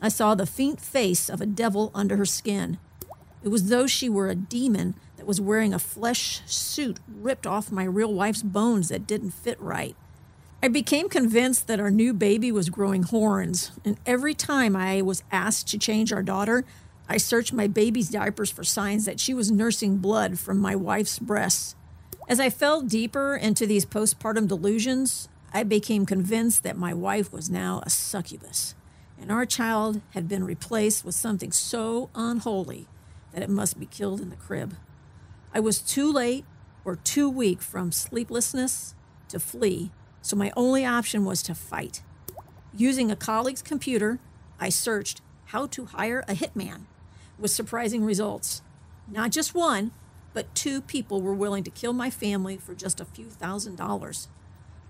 I 0.00 0.08
saw 0.08 0.34
the 0.34 0.46
faint 0.46 0.80
face 0.80 1.28
of 1.28 1.40
a 1.40 1.46
devil 1.46 1.90
under 1.94 2.16
her 2.16 2.26
skin. 2.26 2.78
It 3.42 3.48
was 3.48 3.68
though 3.68 3.86
she 3.86 4.08
were 4.08 4.28
a 4.28 4.34
demon 4.34 4.94
that 5.22 5.28
was 5.28 5.40
wearing 5.40 5.72
a 5.72 5.78
flesh 5.78 6.40
suit 6.46 6.98
ripped 7.06 7.46
off 7.46 7.70
my 7.70 7.84
real 7.84 8.12
wife's 8.12 8.42
bones 8.42 8.88
that 8.88 9.06
didn't 9.06 9.30
fit 9.30 9.56
right. 9.60 9.94
I 10.60 10.66
became 10.66 11.08
convinced 11.08 11.68
that 11.68 11.78
our 11.78 11.92
new 11.92 12.12
baby 12.12 12.50
was 12.50 12.70
growing 12.70 13.04
horns, 13.04 13.70
and 13.84 14.00
every 14.04 14.34
time 14.34 14.74
I 14.74 15.00
was 15.00 15.22
asked 15.30 15.68
to 15.68 15.78
change 15.78 16.12
our 16.12 16.24
daughter, 16.24 16.64
I 17.08 17.18
searched 17.18 17.52
my 17.52 17.68
baby's 17.68 18.08
diapers 18.08 18.50
for 18.50 18.64
signs 18.64 19.04
that 19.04 19.20
she 19.20 19.32
was 19.32 19.52
nursing 19.52 19.98
blood 19.98 20.40
from 20.40 20.58
my 20.58 20.74
wife's 20.74 21.20
breasts. 21.20 21.76
As 22.28 22.40
I 22.40 22.50
fell 22.50 22.82
deeper 22.82 23.36
into 23.36 23.64
these 23.64 23.86
postpartum 23.86 24.48
delusions, 24.48 25.28
I 25.54 25.62
became 25.62 26.04
convinced 26.04 26.64
that 26.64 26.76
my 26.76 26.92
wife 26.92 27.32
was 27.32 27.48
now 27.48 27.80
a 27.86 27.90
succubus, 27.90 28.74
and 29.20 29.30
our 29.30 29.46
child 29.46 30.00
had 30.14 30.26
been 30.26 30.42
replaced 30.42 31.04
with 31.04 31.14
something 31.14 31.52
so 31.52 32.10
unholy 32.16 32.88
that 33.32 33.44
it 33.44 33.50
must 33.50 33.78
be 33.78 33.86
killed 33.86 34.20
in 34.20 34.28
the 34.28 34.34
crib. 34.34 34.74
I 35.54 35.60
was 35.60 35.80
too 35.80 36.10
late 36.10 36.44
or 36.84 36.96
too 36.96 37.28
weak 37.28 37.60
from 37.60 37.92
sleeplessness 37.92 38.94
to 39.28 39.38
flee, 39.38 39.92
so 40.22 40.34
my 40.34 40.52
only 40.56 40.84
option 40.84 41.24
was 41.24 41.42
to 41.42 41.54
fight. 41.54 42.02
Using 42.74 43.10
a 43.10 43.16
colleague's 43.16 43.62
computer, 43.62 44.18
I 44.58 44.70
searched 44.70 45.20
how 45.46 45.66
to 45.66 45.84
hire 45.84 46.24
a 46.26 46.34
hitman 46.34 46.86
with 47.38 47.50
surprising 47.50 48.04
results. 48.04 48.62
Not 49.06 49.30
just 49.30 49.54
one, 49.54 49.90
but 50.32 50.54
two 50.54 50.80
people 50.80 51.20
were 51.20 51.34
willing 51.34 51.64
to 51.64 51.70
kill 51.70 51.92
my 51.92 52.08
family 52.08 52.56
for 52.56 52.74
just 52.74 53.00
a 53.00 53.04
few 53.04 53.26
thousand 53.26 53.76
dollars. 53.76 54.28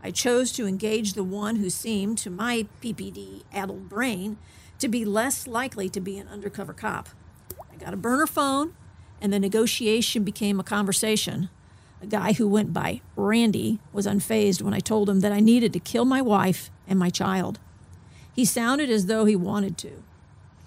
I 0.05 0.13
chose 0.13 0.53
to 0.53 0.67
engage 0.67 1.15
the 1.15 1.25
one 1.25 1.57
who 1.57 1.71
seemed, 1.71 2.19
to 2.19 2.31
my 2.31 2.67
PPD 2.81 3.43
addled 3.53 3.89
brain, 3.89 4.37
to 4.79 4.89
be 4.89 5.05
less 5.05 5.47
likely 5.47 5.89
to 5.89 6.01
be 6.01 6.19
an 6.19 6.29
undercover 6.29 6.73
cop. 6.73 7.09
I 7.73 7.77
got 7.77 7.95
a 7.95 7.97
burner 7.97 8.27
phone, 8.27 8.75
and 9.23 9.33
the 9.33 9.39
negotiation 9.39 10.25
became 10.25 10.59
a 10.59 10.65
conversation. 10.65 11.49
A 12.03 12.07
guy 12.07 12.33
who 12.33 12.49
went 12.49 12.73
by 12.73 13.01
Randy 13.15 13.79
was 13.93 14.05
unfazed 14.05 14.61
when 14.61 14.75
I 14.75 14.81
told 14.81 15.09
him 15.09 15.21
that 15.21 15.31
I 15.31 15.39
needed 15.39 15.73
to 15.73 15.79
kill 15.79 16.05
my 16.05 16.21
wife 16.21 16.71
and 16.89 16.99
my 16.99 17.09
child. 17.09 17.61
He 18.35 18.45
sounded 18.45 18.91
as 18.91 19.07
though 19.07 19.25
he 19.25 19.37
wanted 19.37 19.79
to. 19.79 20.03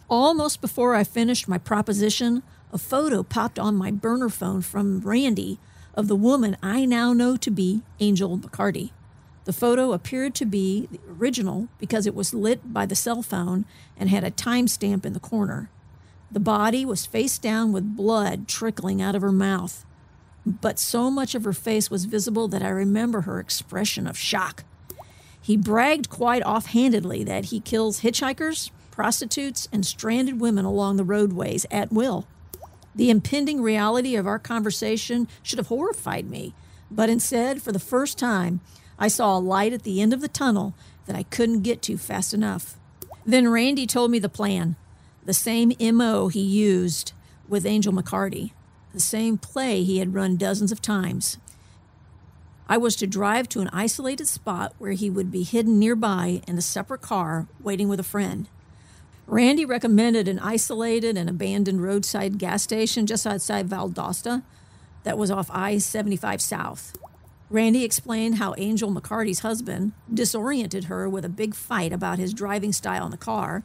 Almost 0.10 0.62
before 0.62 0.96
I 0.96 1.04
finished 1.04 1.50
my 1.50 1.58
proposition, 1.58 2.44
a 2.72 2.78
photo 2.78 3.24
popped 3.24 3.60
on 3.60 3.76
my 3.76 3.91
burner 3.91 4.30
phone 4.30 4.62
from 4.62 5.02
Randy 5.02 5.60
of 5.94 6.08
the 6.08 6.15
woman 6.15 6.56
I 6.63 6.86
now 6.86 7.12
know 7.12 7.36
to 7.36 7.52
be 7.52 7.82
Angel 8.00 8.38
McCarty. 8.38 8.91
The 9.44 9.54
photo 9.54 9.91
appeared 9.91 10.34
to 10.36 10.46
be 10.46 10.88
the 10.89 11.00
original 11.20 11.68
because 11.78 12.08
it 12.08 12.15
was 12.15 12.34
lit 12.34 12.72
by 12.74 12.86
the 12.86 12.96
cell 12.96 13.22
phone 13.22 13.65
and 13.98 14.10
had 14.10 14.24
a 14.24 14.32
timestamp 14.32 15.06
in 15.06 15.13
the 15.13 15.20
corner. 15.20 15.70
The 16.31 16.39
body 16.39 16.85
was 16.85 17.05
face 17.05 17.38
down 17.38 17.71
with 17.71 17.95
blood 17.95 18.47
trickling 18.47 19.01
out 19.01 19.15
of 19.15 19.21
her 19.21 19.31
mouth, 19.31 19.85
but 20.45 20.79
so 20.79 21.09
much 21.09 21.35
of 21.35 21.43
her 21.43 21.53
face 21.53 21.89
was 21.89 22.05
visible 22.05 22.47
that 22.49 22.63
I 22.63 22.69
remember 22.69 23.21
her 23.21 23.39
expression 23.39 24.05
of 24.07 24.17
shock. 24.17 24.63
He 25.41 25.57
bragged 25.57 26.09
quite 26.09 26.43
offhandedly 26.43 27.23
that 27.25 27.45
he 27.45 27.59
kills 27.59 28.01
hitchhikers, 28.01 28.71
prostitutes, 28.91 29.67
and 29.71 29.85
stranded 29.85 30.39
women 30.39 30.65
along 30.65 30.97
the 30.97 31.03
roadways 31.03 31.65
at 31.69 31.91
will. 31.91 32.25
The 32.95 33.09
impending 33.09 33.61
reality 33.61 34.15
of 34.15 34.25
our 34.25 34.39
conversation 34.39 35.27
should 35.43 35.59
have 35.59 35.67
horrified 35.67 36.29
me, 36.29 36.53
but 36.89 37.09
instead, 37.09 37.61
for 37.61 37.71
the 37.71 37.79
first 37.79 38.17
time, 38.17 38.61
I 38.97 39.07
saw 39.09 39.38
a 39.38 39.39
light 39.39 39.73
at 39.73 39.83
the 39.83 40.01
end 40.01 40.13
of 40.13 40.21
the 40.21 40.27
tunnel 40.27 40.73
that 41.05 41.15
I 41.15 41.23
couldn't 41.23 41.61
get 41.61 41.81
to 41.83 41.97
fast 41.97 42.33
enough. 42.33 42.77
Then 43.25 43.49
Randy 43.49 43.85
told 43.85 44.11
me 44.11 44.19
the 44.19 44.29
plan 44.29 44.75
the 45.25 45.33
same 45.33 45.73
MO 45.79 46.27
he 46.27 46.41
used 46.41 47.11
with 47.47 47.65
Angel 47.65 47.93
McCarty, 47.93 48.51
the 48.93 48.99
same 48.99 49.38
play 49.38 49.83
he 49.83 49.99
had 49.99 50.13
run 50.13 50.38
dozens 50.38 50.71
of 50.71 50.81
times. 50.81 51.38
I 52.67 52.77
was 52.77 52.95
to 52.97 53.07
drive 53.07 53.47
to 53.49 53.61
an 53.61 53.69
isolated 53.71 54.27
spot 54.27 54.73
where 54.79 54.93
he 54.93 55.09
would 55.09 55.29
be 55.29 55.43
hidden 55.43 55.77
nearby 55.77 56.41
in 56.47 56.57
a 56.57 56.63
separate 56.63 57.01
car 57.01 57.47
waiting 57.61 57.89
with 57.89 57.99
a 57.99 58.03
friend. 58.03 58.47
Randy 59.27 59.65
recommended 59.65 60.27
an 60.27 60.39
isolated 60.39 61.17
and 61.17 61.29
abandoned 61.29 61.83
roadside 61.83 62.38
gas 62.38 62.63
station 62.63 63.05
just 63.05 63.25
outside 63.25 63.67
Valdosta 63.67 64.43
that 65.03 65.17
was 65.17 65.31
off 65.31 65.49
I 65.51 65.77
75 65.77 66.41
South. 66.41 66.97
Randy 67.49 67.83
explained 67.83 68.35
how 68.35 68.55
Angel 68.57 68.91
McCarty's 68.91 69.39
husband 69.39 69.93
disoriented 70.11 70.85
her 70.85 71.07
with 71.07 71.23
a 71.23 71.29
big 71.29 71.53
fight 71.53 71.93
about 71.93 72.17
his 72.17 72.33
driving 72.33 72.73
style 72.73 73.05
in 73.05 73.11
the 73.11 73.17
car. 73.17 73.63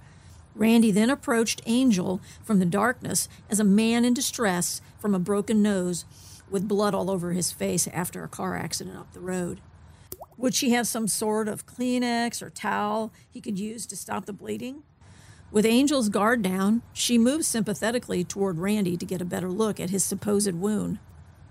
Randy 0.54 0.90
then 0.90 1.10
approached 1.10 1.62
Angel 1.66 2.20
from 2.42 2.58
the 2.58 2.66
darkness 2.66 3.28
as 3.48 3.60
a 3.60 3.64
man 3.64 4.04
in 4.04 4.14
distress 4.14 4.80
from 4.98 5.14
a 5.14 5.18
broken 5.18 5.62
nose 5.62 6.04
with 6.50 6.68
blood 6.68 6.94
all 6.94 7.10
over 7.10 7.32
his 7.32 7.52
face 7.52 7.86
after 7.88 8.24
a 8.24 8.28
car 8.28 8.56
accident 8.56 8.96
up 8.96 9.12
the 9.12 9.20
road. 9.20 9.60
Would 10.36 10.54
she 10.54 10.70
have 10.70 10.86
some 10.86 11.06
sort 11.06 11.48
of 11.48 11.66
Kleenex 11.66 12.42
or 12.42 12.50
towel 12.50 13.12
he 13.30 13.40
could 13.40 13.58
use 13.58 13.86
to 13.86 13.96
stop 13.96 14.26
the 14.26 14.32
bleeding? 14.32 14.82
With 15.52 15.66
Angel's 15.66 16.08
guard 16.08 16.42
down, 16.42 16.82
she 16.92 17.18
moved 17.18 17.44
sympathetically 17.44 18.24
toward 18.24 18.58
Randy 18.58 18.96
to 18.96 19.04
get 19.04 19.20
a 19.20 19.24
better 19.24 19.50
look 19.50 19.78
at 19.80 19.90
his 19.90 20.04
supposed 20.04 20.54
wound. 20.54 20.98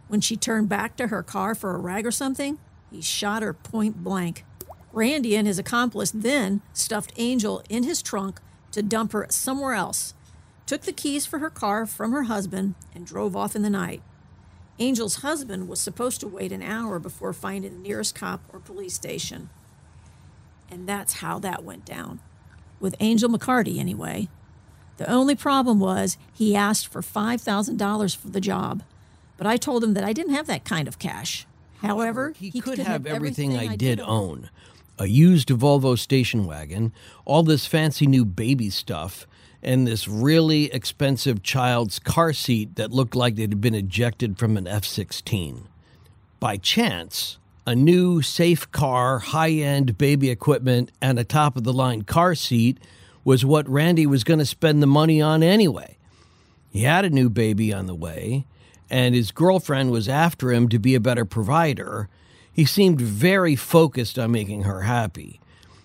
When 0.08 0.22
she 0.22 0.36
turned 0.36 0.70
back 0.70 0.96
to 0.98 1.08
her 1.08 1.22
car 1.22 1.54
for 1.54 1.76
a 1.76 1.80
rag 1.80 2.06
or 2.06 2.12
something, 2.12 2.58
he 2.90 3.02
shot 3.02 3.44
her 3.44 3.54
point 3.54 4.04
blank. 4.04 4.46
Randy 4.92 5.36
and 5.36 5.46
his 5.46 5.60
accomplice 5.60 6.12
then 6.12 6.62
stuffed 6.74 7.14
Angel 7.18 7.62
in 7.70 7.84
his 7.84 8.02
trunk 8.02 8.40
to 8.72 8.82
dump 8.82 9.12
her 9.14 9.26
somewhere 9.30 9.74
else. 9.74 10.14
took 10.66 10.82
the 10.82 10.94
keys 10.94 11.26
for 11.26 11.40
her 11.40 11.50
car 11.50 11.88
from 11.88 12.12
her 12.12 12.24
husband, 12.24 12.76
and 12.94 13.06
drove 13.06 13.36
off 13.36 13.56
in 13.56 13.64
the 13.64 13.70
night. 13.72 14.04
Angel's 14.80 15.18
husband 15.18 15.68
was 15.68 15.82
supposed 15.82 16.22
to 16.22 16.28
wait 16.28 16.52
an 16.52 16.62
hour 16.62 17.00
before 17.00 17.34
finding 17.34 17.72
the 17.74 17.80
nearest 17.80 18.14
cop 18.16 18.42
or 18.54 18.60
police 18.60 18.94
station. 18.94 19.50
And 20.70 20.88
that's 20.88 21.14
how 21.16 21.40
that 21.40 21.64
went 21.64 21.86
down. 21.86 22.20
With 22.80 22.96
Angel 23.00 23.30
McCarty, 23.30 23.80
anyway. 23.80 24.30
The 24.98 25.10
only 25.10 25.36
problem 25.36 25.80
was 25.80 26.18
he 26.34 26.56
asked 26.56 26.88
for 26.88 27.02
$5,000 27.02 28.16
for 28.16 28.30
the 28.30 28.42
job, 28.42 28.84
but 29.38 29.48
I 29.48 29.58
told 29.58 29.84
him 29.84 29.96
that 29.96 30.04
I 30.04 30.14
didn't 30.14 30.34
have 30.34 30.48
that 30.48 30.66
kind 30.66 30.88
of 30.88 31.00
cash. 31.00 31.48
However, 31.82 32.34
he, 32.38 32.50
he 32.50 32.62
could, 32.62 32.76
could 32.76 32.80
have 32.80 32.88
have 32.88 33.06
everything, 33.06 33.54
everything 33.54 33.72
I 33.72 33.76
did 33.76 34.00
own 34.00 34.50
a 35.00 35.08
used 35.08 35.48
Volvo 35.48 35.98
station 35.98 36.46
wagon, 36.46 36.94
all 37.26 37.42
this 37.42 37.66
fancy 37.66 38.06
new 38.06 38.26
baby 38.26 38.70
stuff, 38.70 39.26
and 39.64 39.88
this 39.88 40.08
really 40.08 40.66
expensive 40.74 41.42
child's 41.42 42.00
car 42.00 42.34
seat 42.34 42.76
that 42.76 42.92
looked 42.92 43.16
like 43.16 43.40
it 43.40 43.50
had 43.50 43.62
been 43.62 43.74
ejected 43.74 44.38
from 44.38 44.58
an 44.58 44.68
F 44.68 44.86
16. 44.86 45.68
By 46.40 46.58
chance, 46.58 47.38
a 47.66 47.76
new 47.76 48.22
safe 48.22 48.70
car, 48.72 49.20
high 49.20 49.52
end 49.52 49.98
baby 49.98 50.30
equipment, 50.30 50.92
and 51.02 51.18
a 51.18 51.24
top 51.24 51.56
of 51.56 51.64
the 51.64 51.74
line 51.74 52.04
car 52.04 52.36
seat 52.36 52.78
was 53.24 53.46
what 53.46 53.70
Randy 53.70 54.06
was 54.06 54.24
going 54.24 54.40
to 54.40 54.46
spend 54.46 54.82
the 54.82 54.88
money 54.88 55.22
on 55.22 55.44
anyway. 55.44 55.98
He 56.70 56.84
had 56.84 57.06
a 57.06 57.10
new 57.10 57.30
baby 57.30 57.74
on 57.74 57.86
the 57.86 57.96
way, 57.96 58.46
and 58.90 59.16
his 59.16 59.32
girlfriend 59.32 59.92
was 59.92 60.10
after 60.10 60.52
him 60.52 60.70
to 60.70 60.80
be 60.80 60.96
a 60.96 61.00
better 61.00 61.26
provider. 61.26 62.10
He 62.54 62.66
seemed 62.66 63.00
very 63.00 63.56
focused 63.56 64.20
on 64.20 64.32
making 64.32 64.64
her 64.64 64.82
happy. 64.82 65.40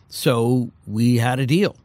So 0.08 0.70
we 0.86 1.18
had 1.18 1.38
a 1.38 1.46
deal. 1.46 1.76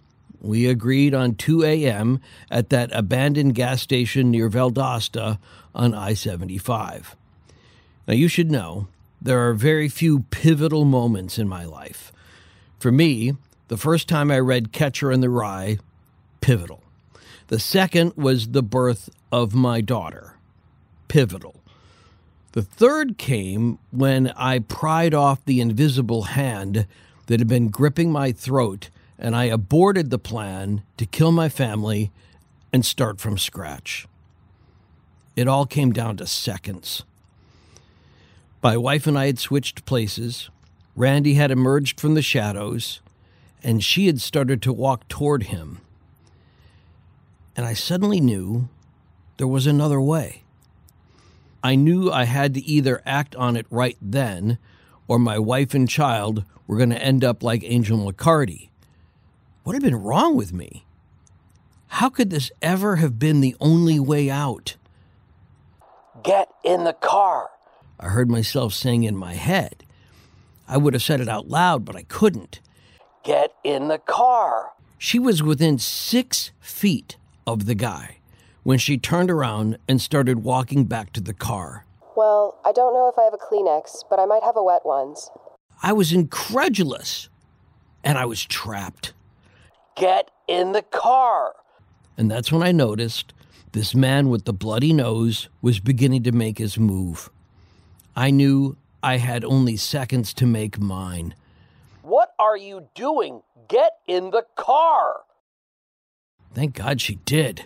We 0.42 0.68
agreed 0.68 1.13
on 1.13 1.36
2 1.36 1.63
a.m. 1.63 2.22
at 2.50 2.70
that 2.70 2.89
abandoned 2.94 3.56
gas 3.56 3.82
station 3.82 4.32
near 4.32 4.50
Valdosta 4.50 5.38
on 5.76 5.94
I 5.94 6.13
75. 6.13 7.15
Now, 8.08 8.13
you 8.13 8.28
should 8.28 8.50
know 8.50 8.88
there 9.22 9.48
are 9.48 9.54
very 9.54 9.89
few 9.89 10.22
pivotal 10.32 10.86
moments 10.86 11.38
in 11.38 11.48
my 11.48 11.65
life. 11.65 12.12
For 12.80 12.92
me, 12.92 13.34
the 13.68 13.78
first 13.78 14.08
time 14.08 14.32
I 14.32 14.39
read 14.39 14.72
Catcher 14.72 15.12
in 15.12 15.20
the 15.22 15.30
Rye, 15.30 15.78
pivotal. 16.42 16.82
The 17.48 17.60
second 17.60 18.13
was 18.15 18.50
the 18.50 18.63
birth 18.63 19.10
of 19.32 19.54
my 19.54 19.82
daughter, 19.82 20.36
pivotal. 21.08 21.59
The 22.54 22.64
third 22.64 23.18
came 23.18 23.78
when 23.92 24.30
I 24.30 24.60
pried 24.60 25.14
off 25.14 25.46
the 25.46 25.62
invisible 25.62 26.24
hand 26.24 26.88
that 27.28 27.40
had 27.40 27.48
been 27.48 27.70
gripping 27.70 28.12
my 28.12 28.32
throat 28.32 28.90
and 29.20 29.36
I 29.36 29.46
aborted 29.46 30.10
the 30.10 30.18
plan 30.18 30.82
to 30.98 31.06
kill 31.06 31.32
my 31.32 31.50
family 31.50 32.12
and 32.72 32.86
start 32.86 33.20
from 33.20 33.38
scratch. 33.38 34.08
It 35.36 35.48
all 35.48 35.66
came 35.66 35.92
down 35.92 36.18
to 36.18 36.26
seconds. 36.26 37.04
My 38.64 38.78
wife 38.78 39.06
and 39.08 39.18
I 39.18 39.28
had 39.28 39.40
switched 39.40 39.86
places. 39.86 40.50
Randy 40.96 41.36
had 41.36 41.52
emerged 41.52 42.00
from 42.00 42.14
the 42.14 42.22
shadows, 42.22 43.02
and 43.64 43.84
she 43.84 44.08
had 44.08 44.22
started 44.22 44.62
to 44.64 44.74
walk 44.74 45.08
toward 45.08 45.44
him. 45.44 45.80
And 47.56 47.66
I 47.66 47.74
suddenly 47.74 48.22
knew 48.22 48.70
there 49.38 49.48
was 49.48 49.68
another 49.68 50.02
way. 50.02 50.44
I 51.63 51.76
knew 51.76 52.12
I 52.12 52.24
had 52.24 52.54
to 52.54 52.62
either 52.62 53.02
act 53.06 53.36
on 53.36 53.56
it 53.56 53.65
right 53.69 53.98
then, 54.02 54.58
or 55.08 55.19
my 55.19 55.38
wife 55.38 55.74
and 55.74 55.89
child 55.89 56.45
were 56.67 56.78
going 56.78 56.91
to 56.91 57.04
end 57.04 57.24
up 57.24 57.43
like 57.43 57.63
Angel 57.63 57.98
McCarty. 57.98 58.69
What 59.63 59.74
had 59.74 59.84
been 59.84 60.02
wrong 60.02 60.36
with 60.36 60.54
me? 60.54 60.86
How 61.88 62.10
could 62.10 62.30
this 62.30 62.52
ever 62.62 62.98
have 62.98 63.19
been 63.19 63.41
the 63.41 63.56
only 63.60 64.00
way 64.00 64.30
out? 64.30 64.78
Get 66.24 66.50
in 66.63 66.84
the 66.84 66.93
car, 66.93 67.50
I 68.00 68.10
heard 68.10 68.30
myself 68.30 68.74
saying 68.74 69.04
in 69.04 69.17
my 69.17 69.34
head. 69.34 69.84
I 70.67 70.78
would 70.78 70.93
have 70.93 71.04
said 71.04 71.19
it 71.19 71.28
out 71.28 71.50
loud, 71.50 71.84
but 71.84 71.95
I 71.95 72.04
couldn't. 72.04 72.62
Get 73.24 73.54
in 73.63 73.89
the 73.89 73.98
car. 73.98 74.72
She 74.98 75.19
was 75.19 75.43
within 75.43 75.78
six 75.78 76.52
feet 76.62 77.17
of 77.45 77.65
the 77.65 77.76
guy 77.76 78.19
when 78.70 78.78
she 78.78 79.00
turned 79.00 79.32
around 79.32 79.80
and 79.88 80.00
started 80.00 80.44
walking 80.44 80.84
back 80.84 81.12
to 81.12 81.20
the 81.20 81.34
car. 81.34 81.88
Well, 82.16 82.62
I 82.64 82.72
don't 82.72 82.94
know 82.94 83.10
if 83.10 83.18
I 83.18 83.24
have 83.24 83.34
a 83.34 83.38
Kleenex, 83.38 84.04
but 84.08 84.20
I 84.20 84.28
might 84.28 84.44
have 84.44 84.56
a 84.56 84.64
wet 84.64 84.86
ones. 84.86 85.32
I 85.82 85.92
was 85.92 86.14
incredulous 86.14 87.30
and 88.04 88.16
I 88.16 88.26
was 88.26 88.46
trapped. 88.46 89.14
Get 89.96 90.30
in 90.48 90.74
the 90.74 90.84
car. 90.84 91.56
And 92.16 92.30
that's 92.30 92.52
when 92.52 92.62
I 92.62 92.72
noticed 92.72 93.34
this 93.72 93.96
man 93.96 94.30
with 94.30 94.46
the 94.46 94.54
bloody 94.54 94.94
nose 94.94 95.50
was 95.64 95.80
beginning 95.80 96.22
to 96.22 96.32
make 96.32 96.60
his 96.60 96.78
move. 96.78 97.32
I 98.16 98.30
knew 98.30 98.78
I 99.02 99.18
had 99.18 99.44
only 99.44 99.78
seconds 99.78 100.32
to 100.36 100.46
make 100.46 100.80
mine. 100.80 101.34
What 102.04 102.34
are 102.38 102.56
you 102.56 102.90
doing? 102.94 103.42
Get 103.68 103.94
in 104.08 104.30
the 104.30 104.46
car. 104.56 105.22
Thank 106.54 106.76
God 106.76 107.02
she 107.02 107.16
did. 107.26 107.66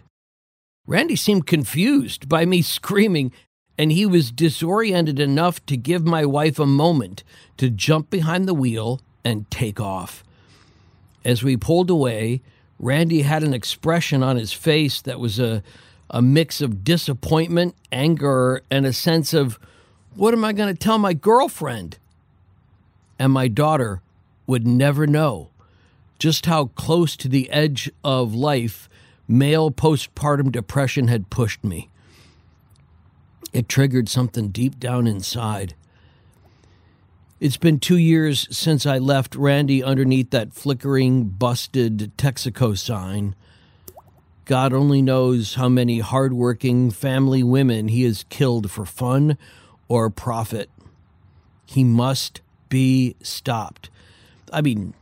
Randy 0.86 1.16
seemed 1.16 1.48
confused 1.48 2.28
by 2.28 2.46
me 2.46 2.62
screaming, 2.62 3.32
and 3.78 3.92
he 3.92 4.06
was 4.06 4.32
disoriented 4.32 5.20
enough 5.20 5.66
to 5.66 5.78
give 5.78 6.06
my 6.06 6.26
wife 6.26 6.60
a 6.60 6.66
moment 6.66 7.24
to 7.58 7.70
jump 7.70 8.10
behind 8.10 8.48
the 8.48 8.54
wheel 8.54 9.02
and 9.24 9.50
take 9.50 9.80
off. 9.80 10.24
As 11.26 11.42
we 11.42 11.56
pulled 11.56 11.90
away, 11.90 12.42
Randy 12.80 13.22
had 13.22 13.44
an 13.44 13.54
expression 13.54 14.22
on 14.22 14.36
his 14.36 14.52
face 14.52 15.02
that 15.02 15.20
was 15.20 15.40
a, 15.40 15.64
a 16.10 16.22
mix 16.22 16.60
of 16.60 16.84
disappointment, 16.84 17.76
anger, 17.92 18.62
and 18.70 18.86
a 18.86 18.92
sense 18.92 19.34
of, 19.34 19.58
what 20.16 20.34
am 20.34 20.44
I 20.44 20.54
going 20.54 20.74
to 20.74 20.78
tell 20.78 20.98
my 20.98 21.14
girlfriend? 21.14 21.98
And 23.18 23.32
my 23.32 23.48
daughter 23.48 24.02
would 24.46 24.68
never 24.68 25.08
know 25.08 25.50
just 26.20 26.46
how 26.46 26.66
close 26.66 27.16
to 27.18 27.28
the 27.28 27.50
edge 27.50 27.90
of 28.04 28.36
life 28.36 28.90
male 29.28 29.72
postpartum 29.72 30.52
depression 30.52 31.08
had 31.08 31.30
pushed 31.30 31.64
me. 31.64 31.90
It 33.52 33.70
triggered 33.70 34.10
something 34.10 34.50
deep 34.50 34.80
down 34.80 35.08
inside. 35.08 35.76
It's 37.40 37.58
been 37.58 37.80
two 37.80 37.98
years 37.98 38.48
since 38.56 38.86
I 38.86 38.98
left 38.98 39.36
Randy 39.36 39.84
underneath 39.84 40.30
that 40.32 40.54
flickering, 40.54 41.26
busted 41.26 42.12
Texaco 42.18 42.78
sign. 42.78 43.36
God 44.46 44.74
only 44.74 45.02
knows 45.02 45.56
how 45.56 45.70
many 45.70 46.00
hardworking 46.00 46.90
family 46.90 47.44
women 47.44 47.90
he 47.90 48.04
has 48.04 48.26
killed 48.30 48.72
for 48.72 48.86
fun 48.86 49.38
or 49.88 50.10
profit. 50.10 50.70
He 51.66 51.84
must 51.84 52.42
be 52.70 53.16
stopped. 53.22 53.90
I 54.52 54.62
mean, 54.62 54.94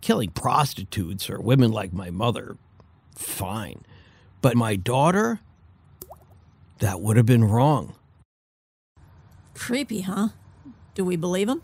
killing 0.00 0.30
prostitutes 0.30 1.30
or 1.30 1.40
women 1.40 1.72
like 1.72 1.92
my 1.92 2.10
mother, 2.10 2.56
fine. 3.14 3.84
But 4.40 4.56
my 4.56 4.76
daughter, 4.76 5.40
that 6.78 7.00
would 7.00 7.16
have 7.16 7.26
been 7.26 7.44
wrong. 7.44 7.94
Creepy, 9.54 10.02
huh? 10.02 10.28
Do 10.94 11.04
we 11.04 11.16
believe 11.16 11.48
him? 11.48 11.62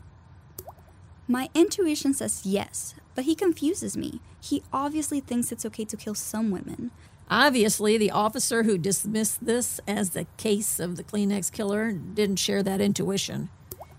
My 1.28 1.48
intuition 1.54 2.14
says 2.14 2.42
yes, 2.44 2.94
but 3.14 3.24
he 3.24 3.34
confuses 3.34 3.96
me. 3.96 4.20
He 4.40 4.62
obviously 4.72 5.20
thinks 5.20 5.52
it's 5.52 5.66
okay 5.66 5.84
to 5.84 5.96
kill 5.96 6.14
some 6.14 6.50
women. 6.50 6.90
Obviously, 7.30 7.96
the 7.96 8.10
officer 8.10 8.64
who 8.64 8.76
dismissed 8.76 9.44
this 9.44 9.80
as 9.86 10.10
the 10.10 10.26
case 10.36 10.80
of 10.80 10.96
the 10.96 11.04
Kleenex 11.04 11.52
killer 11.52 11.92
didn't 11.92 12.40
share 12.40 12.62
that 12.64 12.80
intuition. 12.80 13.50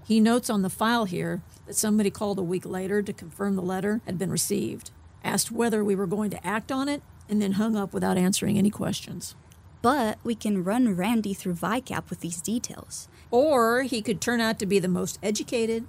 He 0.03 0.19
notes 0.19 0.49
on 0.49 0.61
the 0.61 0.69
file 0.69 1.05
here 1.05 1.41
that 1.67 1.77
somebody 1.77 2.09
called 2.09 2.39
a 2.39 2.43
week 2.43 2.65
later 2.65 3.01
to 3.01 3.13
confirm 3.13 3.55
the 3.55 3.61
letter 3.61 4.01
had 4.05 4.17
been 4.17 4.31
received, 4.31 4.91
asked 5.23 5.51
whether 5.51 5.81
we 5.83 5.95
were 5.95 6.07
going 6.07 6.31
to 6.31 6.45
act 6.45 6.71
on 6.71 6.89
it, 6.89 7.01
and 7.31 7.41
then 7.41 7.53
hung 7.53 7.77
up 7.77 7.93
without 7.93 8.17
answering 8.17 8.57
any 8.57 8.69
questions. 8.69 9.35
But 9.81 10.19
we 10.23 10.35
can 10.35 10.63
run 10.63 10.95
Randy 10.95 11.33
through 11.33 11.55
VICAP 11.55 12.09
with 12.09 12.19
these 12.19 12.41
details. 12.41 13.07
Or 13.31 13.83
he 13.83 14.01
could 14.01 14.21
turn 14.21 14.41
out 14.41 14.59
to 14.59 14.65
be 14.65 14.77
the 14.77 14.89
most 14.89 15.17
educated, 15.23 15.87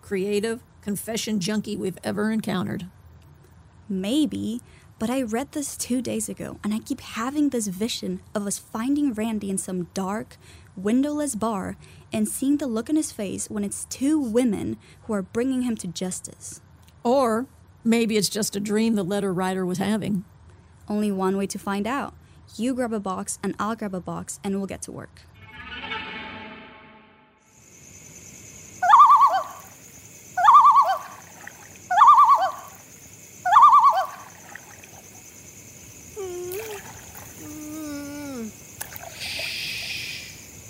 creative, 0.00 0.62
confession 0.80 1.40
junkie 1.40 1.76
we've 1.76 1.98
ever 2.04 2.30
encountered. 2.30 2.86
Maybe, 3.88 4.60
but 4.98 5.10
I 5.10 5.22
read 5.22 5.52
this 5.52 5.76
two 5.76 6.00
days 6.00 6.28
ago, 6.28 6.58
and 6.62 6.72
I 6.72 6.78
keep 6.78 7.00
having 7.00 7.48
this 7.48 7.66
vision 7.66 8.22
of 8.34 8.46
us 8.46 8.58
finding 8.58 9.12
Randy 9.12 9.50
in 9.50 9.58
some 9.58 9.88
dark, 9.92 10.36
windowless 10.76 11.34
bar 11.34 11.76
and 12.12 12.28
seeing 12.28 12.58
the 12.58 12.66
look 12.66 12.88
on 12.88 12.96
his 12.96 13.12
face 13.12 13.50
when 13.50 13.64
it's 13.64 13.84
two 13.86 14.18
women 14.18 14.76
who 15.02 15.12
are 15.12 15.22
bringing 15.22 15.62
him 15.62 15.76
to 15.78 15.88
justice. 15.88 16.62
Or 17.02 17.46
maybe 17.82 18.16
it's 18.16 18.28
just 18.28 18.56
a 18.56 18.60
dream 18.60 18.94
the 18.94 19.02
letter 19.02 19.32
writer 19.32 19.66
was 19.66 19.78
having. 19.78 20.24
Only 20.88 21.10
one 21.10 21.36
way 21.36 21.46
to 21.46 21.58
find 21.58 21.86
out. 21.86 22.14
You 22.56 22.74
grab 22.74 22.92
a 22.92 23.00
box, 23.00 23.38
and 23.42 23.54
I'll 23.58 23.74
grab 23.74 23.94
a 23.94 24.00
box, 24.00 24.38
and 24.44 24.56
we'll 24.56 24.66
get 24.66 24.82
to 24.82 24.92
work. 24.92 25.22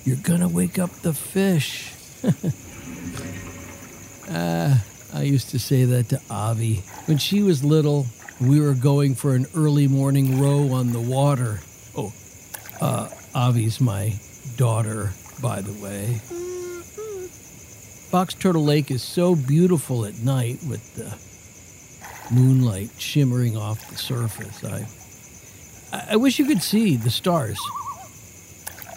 You're 0.05 0.17
gonna 0.17 0.49
wake 0.49 0.79
up 0.79 0.91
the 1.01 1.15
fish. 1.15 1.91
uh, 4.29 4.77
I 5.15 5.23
used 5.23 5.49
to 5.51 5.59
say 5.59 5.87
that 5.87 6.11
to 6.11 6.21
Avi 6.29 6.83
when 7.07 7.17
she 7.17 7.43
was 7.43 7.65
little 7.65 8.07
we 8.41 8.61
were 8.61 8.75
going 8.75 9.15
for 9.15 9.35
an 9.35 9.47
early 9.55 9.89
morning 9.89 10.41
row 10.41 10.73
on 10.73 10.93
the 10.93 11.01
water. 11.01 11.61
Oh, 11.97 12.13
uh, 12.81 13.09
Avi's 13.35 13.81
my 13.81 14.15
daughter, 14.57 15.13
by 15.41 15.61
the 15.61 15.73
way. 15.83 16.21
Fox 18.11 18.35
Turtle 18.35 18.65
Lake 18.65 18.91
is 18.91 19.03
so 19.03 19.35
beautiful 19.35 20.05
at 20.05 20.19
night 20.19 20.59
with 20.69 20.95
the 20.95 21.17
moonlight 22.35 22.91
shimmering 22.99 23.57
off 23.57 23.89
the 23.91 23.97
surface. 23.97 24.65
I, 24.65 26.13
I 26.13 26.17
wish 26.17 26.39
you 26.39 26.47
could 26.47 26.63
see 26.63 26.97
the 26.97 27.11
stars 27.11 27.59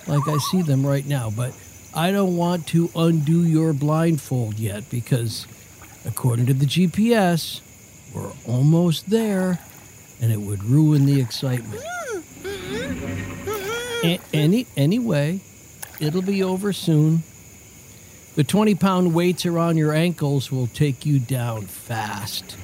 like 0.07 0.27
I 0.27 0.37
see 0.37 0.61
them 0.61 0.85
right 0.85 1.05
now, 1.05 1.29
but 1.29 1.53
I 1.93 2.11
don't 2.11 2.37
want 2.37 2.67
to 2.67 2.89
undo 2.95 3.43
your 3.43 3.73
blindfold 3.73 4.59
yet 4.59 4.89
because, 4.89 5.47
according 6.05 6.45
to 6.47 6.53
the 6.53 6.65
GPS, 6.65 7.61
we're 8.13 8.31
almost 8.47 9.09
there 9.09 9.59
and 10.21 10.31
it 10.31 10.39
would 10.39 10.63
ruin 10.63 11.05
the 11.05 11.21
excitement. 11.21 11.83
A- 14.03 14.19
any, 14.33 14.67
anyway, 14.75 15.41
it'll 15.99 16.21
be 16.21 16.43
over 16.43 16.73
soon. 16.73 17.23
The 18.35 18.43
20 18.43 18.75
pound 18.75 19.13
weights 19.15 19.45
around 19.45 19.77
your 19.77 19.93
ankles 19.93 20.51
will 20.51 20.67
take 20.67 21.05
you 21.05 21.19
down 21.19 21.63
fast. 21.63 22.55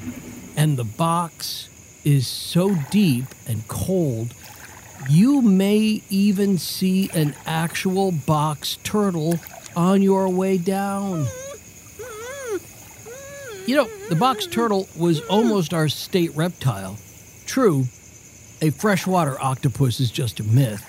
And 0.56 0.78
the 0.78 0.84
box 0.84 1.70
is 2.04 2.28
so 2.28 2.76
deep 2.92 3.26
and 3.48 3.68
cold, 3.68 4.34
you 5.10 5.42
may 5.42 6.02
even 6.10 6.58
see 6.58 7.10
an 7.14 7.36
actual 7.46 8.12
box 8.12 8.78
turtle 8.84 9.40
on 9.76 10.02
your 10.02 10.30
way 10.30 10.58
down. 10.58 11.28
You 13.66 13.78
know, 13.78 13.88
the 14.10 14.16
box 14.16 14.46
turtle 14.46 14.90
was 14.98 15.22
almost 15.22 15.74
our 15.74 15.88
state 15.88 16.36
reptile. 16.36 16.98
True, 17.46 17.86
a 18.62 18.72
freshwater 18.72 19.42
octopus 19.42 20.02
is 20.02 20.12
just 20.12 20.42
a 20.42 20.44
myth. 20.44 20.84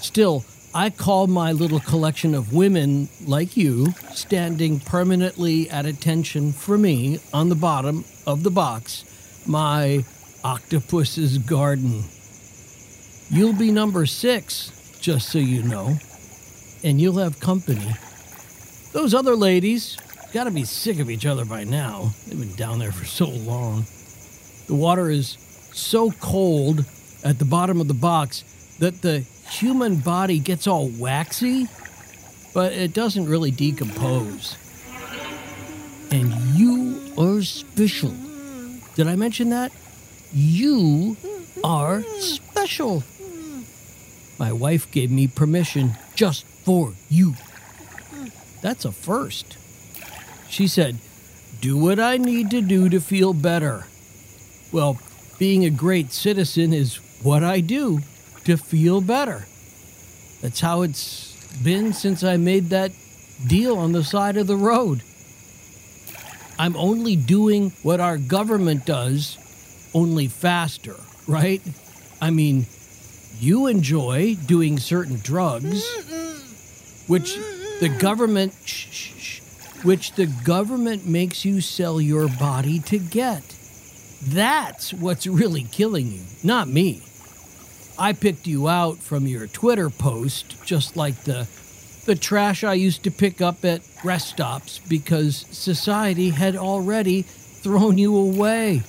Still, 0.00 0.44
I 0.74 0.90
call 0.90 1.28
my 1.28 1.52
little 1.52 1.80
collection 1.80 2.34
of 2.34 2.52
women 2.52 3.08
like 3.26 3.56
you, 3.56 3.92
standing 4.12 4.80
permanently 4.80 5.70
at 5.70 5.86
attention 5.86 6.52
for 6.52 6.76
me 6.76 7.20
on 7.32 7.48
the 7.48 7.54
bottom 7.54 8.04
of 8.26 8.42
the 8.42 8.50
box, 8.50 9.04
my 9.46 10.04
octopus's 10.42 11.38
garden. 11.38 12.04
You'll 13.30 13.54
be 13.54 13.70
number 13.70 14.04
six, 14.04 14.98
just 15.00 15.30
so 15.30 15.38
you 15.38 15.62
know, 15.62 15.96
and 16.82 17.00
you'll 17.00 17.18
have 17.18 17.40
company. 17.40 17.94
Those 18.92 19.14
other 19.14 19.36
ladies 19.36 19.96
gotta 20.34 20.50
be 20.50 20.64
sick 20.64 20.98
of 20.98 21.08
each 21.08 21.26
other 21.26 21.44
by 21.44 21.62
now. 21.62 22.10
They've 22.26 22.36
been 22.36 22.56
down 22.56 22.80
there 22.80 22.90
for 22.90 23.04
so 23.04 23.26
long. 23.26 23.84
The 24.66 24.74
water 24.74 25.08
is 25.08 25.38
so 25.72 26.10
cold 26.10 26.84
at 27.22 27.38
the 27.38 27.44
bottom 27.44 27.80
of 27.80 27.86
the 27.86 27.94
box 27.94 28.42
that 28.80 29.00
the 29.00 29.20
human 29.48 29.94
body 30.00 30.40
gets 30.40 30.66
all 30.66 30.88
waxy, 30.88 31.68
but 32.52 32.72
it 32.72 32.92
doesn't 32.92 33.26
really 33.26 33.52
decompose. 33.52 34.56
And 36.10 36.32
you 36.56 37.00
are 37.16 37.40
special. 37.42 38.12
Did 38.96 39.06
I 39.06 39.14
mention 39.14 39.50
that? 39.50 39.70
You 40.32 41.16
are 41.62 42.02
special. 42.18 43.04
My 44.40 44.52
wife 44.52 44.90
gave 44.90 45.12
me 45.12 45.28
permission 45.28 45.92
just 46.16 46.44
for 46.44 46.94
you. 47.08 47.34
That's 48.62 48.84
a 48.84 48.90
first. 48.90 49.58
She 50.54 50.68
said, 50.68 50.98
Do 51.60 51.76
what 51.76 51.98
I 51.98 52.16
need 52.16 52.52
to 52.52 52.60
do 52.60 52.88
to 52.88 53.00
feel 53.00 53.32
better. 53.32 53.88
Well, 54.70 55.00
being 55.36 55.64
a 55.64 55.70
great 55.70 56.12
citizen 56.12 56.72
is 56.72 57.00
what 57.24 57.42
I 57.42 57.58
do 57.58 58.02
to 58.44 58.56
feel 58.56 59.00
better. 59.00 59.46
That's 60.42 60.60
how 60.60 60.82
it's 60.82 61.34
been 61.64 61.92
since 61.92 62.22
I 62.22 62.36
made 62.36 62.70
that 62.70 62.92
deal 63.44 63.76
on 63.76 63.90
the 63.90 64.04
side 64.04 64.36
of 64.36 64.46
the 64.46 64.56
road. 64.56 65.02
I'm 66.56 66.76
only 66.76 67.16
doing 67.16 67.70
what 67.82 67.98
our 67.98 68.16
government 68.16 68.86
does, 68.86 69.36
only 69.92 70.28
faster, 70.28 70.94
right? 71.26 71.62
I 72.22 72.30
mean, 72.30 72.66
you 73.40 73.66
enjoy 73.66 74.36
doing 74.36 74.78
certain 74.78 75.18
drugs, 75.18 75.84
which 77.08 77.34
the 77.80 77.88
government, 77.98 78.54
shh, 78.64 78.86
shh, 78.92 79.40
which 79.84 80.12
the 80.12 80.26
government 80.26 81.06
makes 81.06 81.44
you 81.44 81.60
sell 81.60 82.00
your 82.00 82.28
body 82.28 82.80
to 82.80 82.98
get. 82.98 83.42
That's 84.22 84.92
what's 84.92 85.26
really 85.26 85.64
killing 85.64 86.10
you, 86.10 86.22
not 86.42 86.66
me. 86.68 87.02
I 87.98 88.12
picked 88.12 88.46
you 88.46 88.68
out 88.68 88.98
from 88.98 89.26
your 89.26 89.46
Twitter 89.46 89.90
post, 89.90 90.56
just 90.64 90.96
like 90.96 91.24
the 91.24 91.46
the 92.06 92.14
trash 92.14 92.64
I 92.64 92.74
used 92.74 93.04
to 93.04 93.10
pick 93.10 93.40
up 93.40 93.64
at 93.64 93.80
rest 94.02 94.28
stops 94.28 94.78
because 94.78 95.46
society 95.50 96.30
had 96.30 96.54
already 96.54 97.22
thrown 97.22 97.96
you 97.96 98.14
away. 98.16 98.82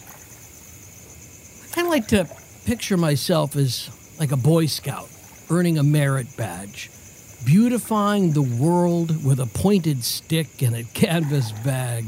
I 1.63 1.73
kind 1.73 1.87
of 1.87 1.91
like 1.91 2.07
to 2.09 2.27
picture 2.65 2.97
myself 2.97 3.55
as 3.55 3.89
like 4.19 4.31
a 4.31 4.37
Boy 4.37 4.65
Scout 4.65 5.07
earning 5.49 5.77
a 5.77 5.83
merit 5.83 6.27
badge, 6.35 6.89
beautifying 7.43 8.31
the 8.31 8.41
world 8.41 9.25
with 9.25 9.39
a 9.39 9.45
pointed 9.45 10.03
stick 10.03 10.61
and 10.61 10.75
a 10.75 10.83
canvas 10.93 11.51
bag. 11.51 12.05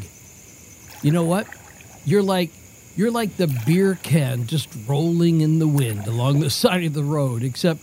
You 1.02 1.12
know 1.12 1.24
what? 1.24 1.48
You're 2.06 2.24
like 2.24 2.52
you're 2.96 3.12
like 3.12 3.38
the 3.38 3.48
beer 3.66 3.98
can 4.02 4.48
just 4.48 4.70
rolling 4.88 5.42
in 5.42 5.60
the 5.60 5.68
wind 5.68 6.08
along 6.08 6.40
the 6.40 6.50
side 6.62 6.84
of 6.84 6.94
the 6.94 7.04
road, 7.04 7.44
except 7.44 7.82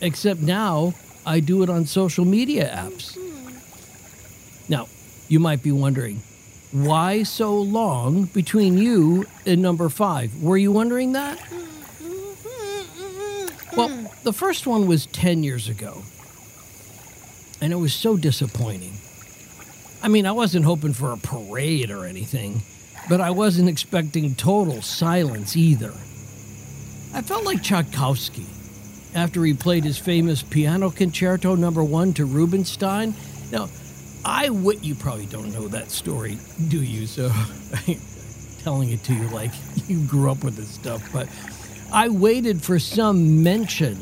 except 0.00 0.40
now 0.40 0.94
I 1.26 1.40
do 1.40 1.62
it 1.62 1.70
on 1.70 1.86
social 1.86 2.24
media 2.24 2.68
apps. 2.68 3.16
Mm-hmm. 3.16 4.72
Now, 4.72 4.88
you 5.28 5.40
might 5.40 5.62
be 5.62 5.72
wondering, 5.72 6.22
why 6.70 7.22
so 7.22 7.56
long 7.56 8.24
between 8.24 8.78
you 8.78 9.24
and 9.46 9.62
number 9.62 9.88
5? 9.88 10.42
Were 10.42 10.56
you 10.56 10.70
wondering 10.72 11.12
that? 11.12 11.38
Mm-hmm. 11.38 11.64
Well, 13.76 14.10
the 14.22 14.32
first 14.32 14.66
one 14.66 14.86
was 14.86 15.06
10 15.06 15.42
years 15.42 15.68
ago. 15.68 16.02
And 17.64 17.72
it 17.72 17.76
was 17.76 17.94
so 17.94 18.18
disappointing. 18.18 18.92
I 20.02 20.08
mean, 20.08 20.26
I 20.26 20.32
wasn't 20.32 20.66
hoping 20.66 20.92
for 20.92 21.12
a 21.12 21.16
parade 21.16 21.90
or 21.90 22.04
anything, 22.04 22.60
but 23.08 23.22
I 23.22 23.30
wasn't 23.30 23.70
expecting 23.70 24.34
total 24.34 24.82
silence 24.82 25.56
either. 25.56 25.94
I 27.14 27.22
felt 27.22 27.44
like 27.44 27.62
Tchaikovsky 27.62 28.44
after 29.14 29.42
he 29.42 29.54
played 29.54 29.84
his 29.84 29.96
famous 29.96 30.42
piano 30.42 30.90
concerto 30.90 31.54
number 31.54 31.82
1 31.82 32.12
to 32.12 32.26
Rubinstein. 32.26 33.14
Now, 33.50 33.70
I 34.26 34.48
w- 34.48 34.78
you 34.82 34.94
probably 34.94 35.24
don't 35.24 35.50
know 35.54 35.66
that 35.68 35.90
story, 35.90 36.36
do 36.68 36.82
you? 36.82 37.06
So 37.06 37.30
I'm 37.86 37.96
telling 38.58 38.90
it 38.90 39.02
to 39.04 39.14
you 39.14 39.26
like 39.28 39.52
you 39.88 40.00
grew 40.06 40.30
up 40.30 40.44
with 40.44 40.56
this 40.56 40.68
stuff, 40.68 41.10
but 41.14 41.30
I 41.90 42.10
waited 42.10 42.60
for 42.60 42.78
some 42.78 43.42
mention 43.42 43.96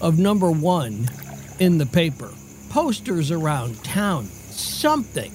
of 0.00 0.18
number 0.18 0.50
one 0.50 1.08
in 1.60 1.78
the 1.78 1.86
paper, 1.86 2.32
posters 2.70 3.30
around 3.30 3.82
town, 3.84 4.26
something. 4.26 5.32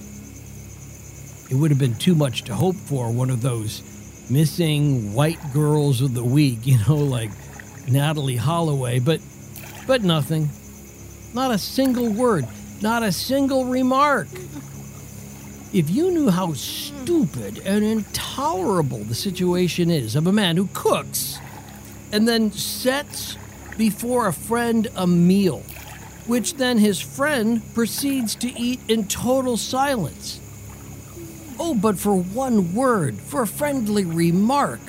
It 1.49 1.55
would 1.55 1.71
have 1.71 1.79
been 1.79 1.95
too 1.95 2.15
much 2.15 2.43
to 2.43 2.55
hope 2.55 2.75
for 2.75 3.11
one 3.11 3.29
of 3.29 3.41
those 3.41 3.83
missing 4.29 5.13
white 5.13 5.39
girls 5.53 6.01
of 6.01 6.13
the 6.13 6.23
week, 6.23 6.59
you 6.63 6.77
know, 6.87 6.95
like 6.95 7.31
Natalee 7.85 8.37
Holloway, 8.37 8.99
but 8.99 9.19
but 9.85 10.03
nothing. 10.03 10.49
Not 11.33 11.51
a 11.51 11.57
single 11.57 12.09
word, 12.09 12.45
not 12.81 13.03
a 13.03 13.11
single 13.11 13.65
remark. 13.65 14.27
If 15.73 15.89
you 15.89 16.11
knew 16.11 16.29
how 16.29 16.53
stupid 16.53 17.59
and 17.65 17.83
intolerable 17.83 18.99
the 18.99 19.15
situation 19.15 19.89
is 19.89 20.15
of 20.15 20.27
a 20.27 20.31
man 20.31 20.55
who 20.55 20.69
cooks 20.73 21.39
and 22.11 22.27
then 22.27 22.51
sets 22.51 23.35
before 23.75 24.27
a 24.27 24.33
friend 24.33 24.87
a 24.95 25.07
meal, 25.07 25.63
which 26.27 26.55
then 26.55 26.77
his 26.77 26.99
friend 26.99 27.61
proceeds 27.73 28.35
to 28.35 28.51
eat 28.59 28.79
in 28.87 29.07
total 29.07 29.57
silence. 29.57 30.39
Oh, 31.59 31.73
but 31.73 31.99
for 31.99 32.15
one 32.15 32.73
word, 32.73 33.19
for 33.19 33.43
a 33.43 33.47
friendly 33.47 34.05
remark, 34.05 34.79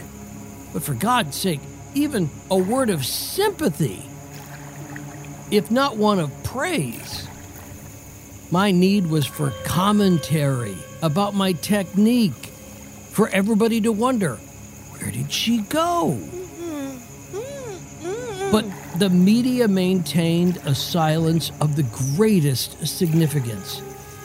but 0.73 0.83
for 0.83 0.95
God's 0.95 1.37
sake, 1.37 1.61
even 1.95 2.31
a 2.51 2.57
word 2.57 2.91
of 2.91 3.05
sympathy, 3.05 4.03
if 5.51 5.71
not 5.71 5.97
one 5.97 6.19
of 6.19 6.45
praise. 6.45 7.29
My 8.51 8.71
need 8.71 9.09
was 9.09 9.27
for 9.27 9.51
commentary 9.65 10.77
about 11.03 11.35
my 11.35 11.53
technique, 11.53 12.33
for 13.11 13.29
everybody 13.29 13.81
to 13.83 13.93
wonder, 13.93 14.37
where 14.37 15.11
did 15.11 15.33
she 15.33 15.59
go? 15.59 16.19
Mm-hmm. 16.19 17.37
Mm-hmm. 18.07 18.51
But 18.51 18.65
the 18.99 19.11
media 19.11 19.67
maintained 19.67 20.59
a 20.65 20.75
silence 20.75 21.51
of 21.61 21.77
the 21.77 21.83
greatest 22.17 22.87
significance. 22.87 23.83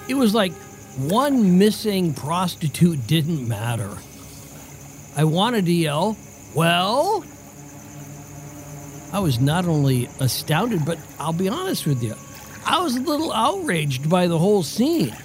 It 0.07 0.13
was 0.13 0.33
like 0.35 0.53
one 0.97 1.57
missing 1.57 2.13
prostitute 2.13 3.07
didn't 3.07 3.47
matter. 3.47 3.97
I 5.15 5.23
wanted 5.23 5.65
to 5.65 5.71
yell, 5.73 6.17
Well? 6.53 7.23
I 9.11 9.19
was 9.19 9.39
not 9.39 9.65
only 9.65 10.07
astounded, 10.19 10.85
but 10.85 10.99
I'll 11.19 11.33
be 11.33 11.49
honest 11.49 11.87
with 11.87 12.03
you, 12.03 12.13
I 12.63 12.79
was 12.81 12.95
a 12.95 13.01
little 13.01 13.33
outraged 13.33 14.07
by 14.07 14.27
the 14.27 14.37
whole 14.37 14.61
scene. 14.61 15.15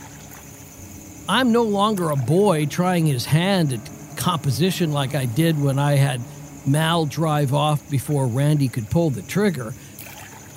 I'm 1.28 1.52
no 1.52 1.64
longer 1.64 2.10
a 2.10 2.16
boy 2.16 2.64
trying 2.64 3.04
his 3.04 3.26
hand 3.26 3.74
at 3.74 3.90
composition 4.16 4.92
like 4.92 5.14
I 5.14 5.26
did 5.26 5.62
when 5.62 5.78
I 5.78 5.96
had 5.96 6.20
Mal 6.66 7.06
drive 7.06 7.52
off 7.52 7.88
before 7.90 8.26
Randy 8.26 8.68
could 8.68 8.90
pull 8.90 9.10
the 9.10 9.22
trigger. 9.22 9.74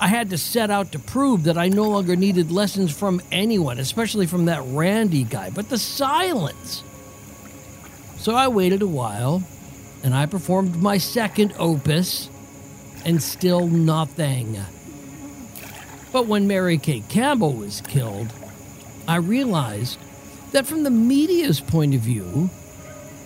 I 0.00 0.08
had 0.08 0.30
to 0.30 0.38
set 0.38 0.70
out 0.70 0.92
to 0.92 0.98
prove 0.98 1.44
that 1.44 1.58
I 1.58 1.68
no 1.68 1.88
longer 1.88 2.16
needed 2.16 2.50
lessons 2.50 2.96
from 2.96 3.20
anyone, 3.32 3.78
especially 3.78 4.26
from 4.26 4.44
that 4.44 4.62
Randy 4.66 5.24
guy. 5.24 5.50
But 5.50 5.68
the 5.68 5.78
silence. 5.78 6.82
So 8.18 8.34
I 8.34 8.48
waited 8.48 8.82
a 8.82 8.86
while 8.86 9.42
and 10.02 10.14
I 10.14 10.26
performed 10.26 10.80
my 10.80 10.98
second 10.98 11.54
opus, 11.58 12.28
and 13.04 13.22
still 13.22 13.66
nothing. 13.66 14.56
But 16.12 16.26
when 16.26 16.46
Mary 16.46 16.78
Kay 16.78 17.00
Campbell 17.08 17.52
was 17.52 17.80
killed, 17.80 18.32
I 19.06 19.16
realized 19.16 19.98
that 20.52 20.66
from 20.66 20.84
the 20.84 20.90
media's 20.90 21.60
point 21.60 21.94
of 21.94 22.00
view, 22.00 22.50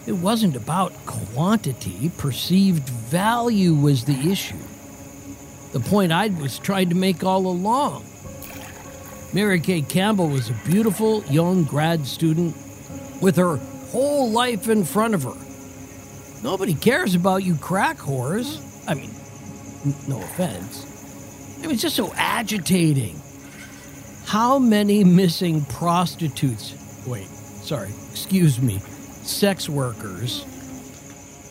it 0.07 0.13
wasn't 0.13 0.57
about 0.57 0.93
quantity, 1.07 2.11
perceived 2.19 2.89
value 2.89 3.75
was 3.75 4.05
the 4.05 4.31
issue. 4.31 4.57
The 5.73 5.81
point 5.81 6.13
I 6.13 6.29
was 6.29 6.59
trying 6.59 6.89
to 6.89 6.95
make 6.95 7.25
all 7.25 7.47
along. 7.47 8.05
Mary 9.33 9.61
Kay 9.61 9.83
Campbell 9.83 10.29
was 10.29 10.51
a 10.51 10.55
beautiful 10.67 11.25
young 11.25 11.65
grad 11.65 12.07
student 12.07 12.55
with 13.21 13.37
her 13.37 13.57
whole 13.91 14.31
life 14.31 14.69
in 14.69 14.85
front 14.85 15.15
of 15.15 15.23
her. 15.23 15.35
Nobody 16.43 16.75
cares 16.75 17.15
about 17.15 17.45
you 17.45 17.55
crack 17.55 17.99
whores. 17.99 18.61
I 18.89 18.95
mean, 18.95 19.11
no 20.09 20.23
offense. 20.23 20.91
It 21.63 21.69
was 21.69 21.81
just 21.81 21.97
so 21.97 22.13
agitating. 22.17 23.21
How 24.27 24.59
many 24.59 25.05
missing 25.05 25.65
prostitutes, 25.67 26.75
wait, 27.07 27.29
sorry, 27.29 27.91
excuse 28.11 28.61
me, 28.61 28.81
sex 29.33 29.69
workers 29.69 30.45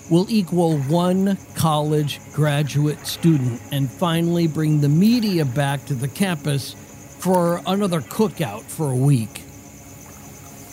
will 0.10 0.28
equal 0.30 0.78
one 0.78 1.38
college 1.56 2.20
graduate 2.34 3.08
student 3.08 3.62
and 3.72 3.90
finally 3.90 4.46
bring 4.46 4.82
the 4.82 4.90
media 4.90 5.46
back 5.46 5.86
to 5.86 5.94
the 5.94 6.08
campus 6.08 6.76
for 7.20 7.62
another 7.66 8.02
cookout 8.02 8.62
for 8.64 8.92
a 8.92 8.96
week? 8.96 9.42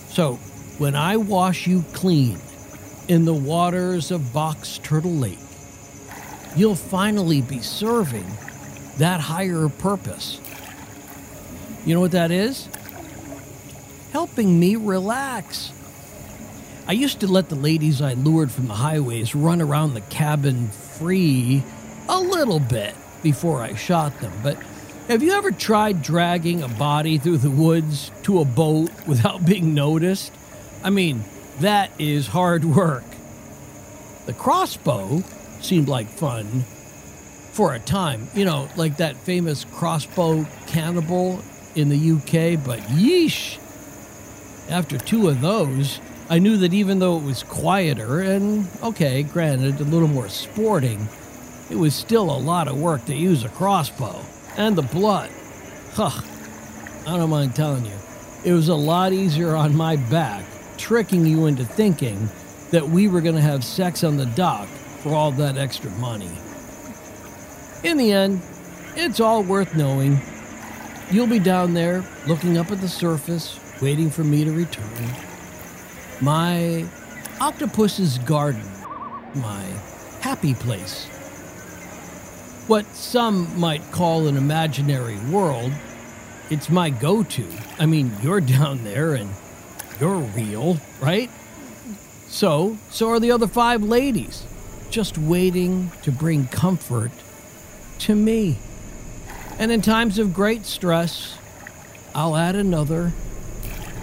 So, 0.09 0.35
when 0.79 0.95
I 0.95 1.17
wash 1.17 1.67
you 1.67 1.85
clean 1.93 2.39
in 3.09 3.25
the 3.25 3.35
waters 3.35 4.11
of 4.11 4.33
Box 4.33 4.79
Turtle 4.79 5.13
Lake, 5.13 5.39
you'll 6.57 6.75
finally 6.75 7.41
be 7.43 7.61
serving 7.61 8.27
that 8.99 9.21
higher 9.21 9.69
purpose. 9.69 10.41
You 11.87 11.95
know 11.95 12.01
what 12.01 12.13
that 12.13 12.31
is? 12.31 12.69
Helping 14.13 14.59
me 14.59 14.77
relax. 14.77 15.73
I 16.89 16.93
used 16.93 17.21
to 17.21 17.27
let 17.27 17.51
the 17.51 17.55
ladies 17.55 18.01
I 18.01 18.15
lured 18.15 18.51
from 18.51 18.67
the 18.67 18.75
highways 18.75 19.35
run 19.35 19.61
around 19.61 19.93
the 19.93 20.01
cabin 20.01 20.69
free 20.69 21.63
a 22.09 22.19
little 22.19 22.61
bit 22.61 22.95
before 23.23 23.61
I 23.61 23.75
shot 23.75 24.19
them, 24.21 24.33
but 24.43 24.57
have 25.07 25.23
you 25.23 25.33
ever 25.33 25.51
tried 25.51 26.01
dragging 26.01 26.63
a 26.63 26.69
body 26.69 27.19
through 27.19 27.39
the 27.39 27.51
woods 27.51 28.11
to 28.23 28.41
a 28.41 28.47
boat 28.47 28.91
without 29.07 29.45
being 29.45 29.75
noticed? 29.75 30.33
I 30.83 30.89
mean, 30.89 31.25
that 31.61 31.91
is 31.99 32.27
hard 32.27 32.65
work. 32.65 33.05
The 34.25 34.33
crossbow 34.33 35.23
seemed 35.61 35.89
like 35.89 36.09
fun 36.09 36.63
for 37.53 37.75
a 37.75 37.79
time, 37.79 38.29
you 38.35 38.47
know, 38.47 38.67
like 38.77 38.97
that 38.97 39.15
famous 39.19 39.67
crossbow 39.75 40.47
cannibal 40.67 41.43
in 41.75 41.91
the 41.91 42.13
UK, 42.13 42.65
but 42.65 42.79
yeesh. 42.89 43.59
After 44.71 44.97
two 44.97 45.29
of 45.29 45.43
those, 45.43 46.01
I 46.31 46.39
knew 46.39 46.59
that 46.59 46.75
even 46.75 46.99
though 46.99 47.17
it 47.17 47.25
was 47.25 47.43
quieter 47.43 48.21
and, 48.21 48.69
okay, 48.83 49.23
granted, 49.23 49.81
a 49.81 49.85
little 49.85 50.09
more 50.09 50.29
sporting, 50.29 51.09
it 51.71 51.77
was 51.77 51.95
still 51.95 52.31
a 52.31 52.37
lot 52.37 52.69
of 52.69 52.79
work 52.79 53.07
to 53.07 53.15
use 53.15 53.45
a 53.45 53.49
crossbow. 53.49 54.21
And 54.59 54.77
the 54.77 54.83
blood. 54.83 55.31
Huh. 55.95 56.21
I 57.07 57.17
don't 57.17 57.31
mind 57.31 57.55
telling 57.55 57.87
you. 57.87 57.99
It 58.45 58.53
was 58.53 58.69
a 58.69 58.75
lot 58.75 59.13
easier 59.15 59.57
on 59.57 59.75
my 59.75 59.97
back, 59.97 60.45
tricking 60.77 61.25
you 61.25 61.47
into 61.47 61.65
thinking 61.65 62.29
that 62.73 62.89
we 62.89 63.09
were 63.09 63.23
going 63.23 63.35
to 63.35 63.41
have 63.41 63.65
sex 63.65 64.05
on 64.05 64.19
the 64.19 64.27
dock 64.27 64.69
for 65.03 65.15
all 65.15 65.31
that 65.33 65.57
extra 65.57 65.91
money. 65.93 66.31
In 67.85 67.97
the 67.97 68.13
end, 68.13 68.43
it's 68.97 69.21
all 69.21 69.43
worth 69.43 69.75
knowing. 69.75 70.21
You'll 71.11 71.27
be 71.27 71.39
down 71.39 71.73
there 71.73 72.05
looking 72.27 72.59
up 72.59 72.71
at 72.71 72.83
the 72.83 72.89
surface, 72.89 73.59
waiting 73.81 74.11
for 74.11 74.25
me 74.25 74.45
to 74.45 74.53
return. 74.53 75.28
My 76.21 76.85
octopus's 77.41 78.19
garden, 78.19 78.69
my 79.37 79.63
happy 80.21 80.55
place. 80.55 81.07
What 82.67 82.87
some 82.87 83.59
might 83.59 83.93
call 83.93 84.27
an 84.27 84.37
imaginary 84.37 85.17
world, 85.31 85.73
it's 86.51 86.69
my 86.69 86.91
go 86.91 87.23
to. 87.23 87.47
I 87.79 87.87
mean, 87.87 88.11
you're 88.21 88.41
down 88.41 88.83
there 88.83 89.15
and 89.15 89.31
you're 90.01 90.19
real, 90.19 90.79
right? 91.01 91.31
So, 92.27 92.77
so 92.91 93.11
are 93.11 93.21
the 93.21 93.31
other 93.31 93.47
five 93.47 93.85
ladies, 93.85 94.45
just 94.91 95.19
waiting 95.19 95.93
to 96.03 96.11
bring 96.11 96.49
comfort 96.49 97.13
to 98.01 98.17
me. 98.17 98.59
And 99.61 99.71
in 99.71 99.83
times 99.83 100.19
of 100.19 100.35
great 100.35 100.67
stress, 100.67 101.39
I'll 102.13 102.37
add 102.37 102.57
another 102.57 103.13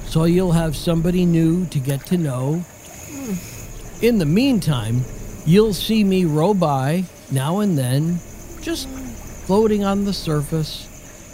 so 0.07 0.25
you'll 0.25 0.53
have 0.53 0.75
somebody 0.75 1.25
new 1.25 1.65
to 1.67 1.79
get 1.79 2.05
to 2.07 2.17
know. 2.17 2.63
Hmm. 3.09 4.03
In 4.05 4.17
the 4.17 4.25
meantime, 4.25 5.01
you'll 5.45 5.73
see 5.73 6.03
me 6.03 6.25
row 6.25 6.53
by 6.53 7.05
now 7.31 7.59
and 7.59 7.77
then, 7.77 8.19
just 8.61 8.87
floating 8.87 9.83
on 9.83 10.05
the 10.05 10.13
surface, 10.13 10.87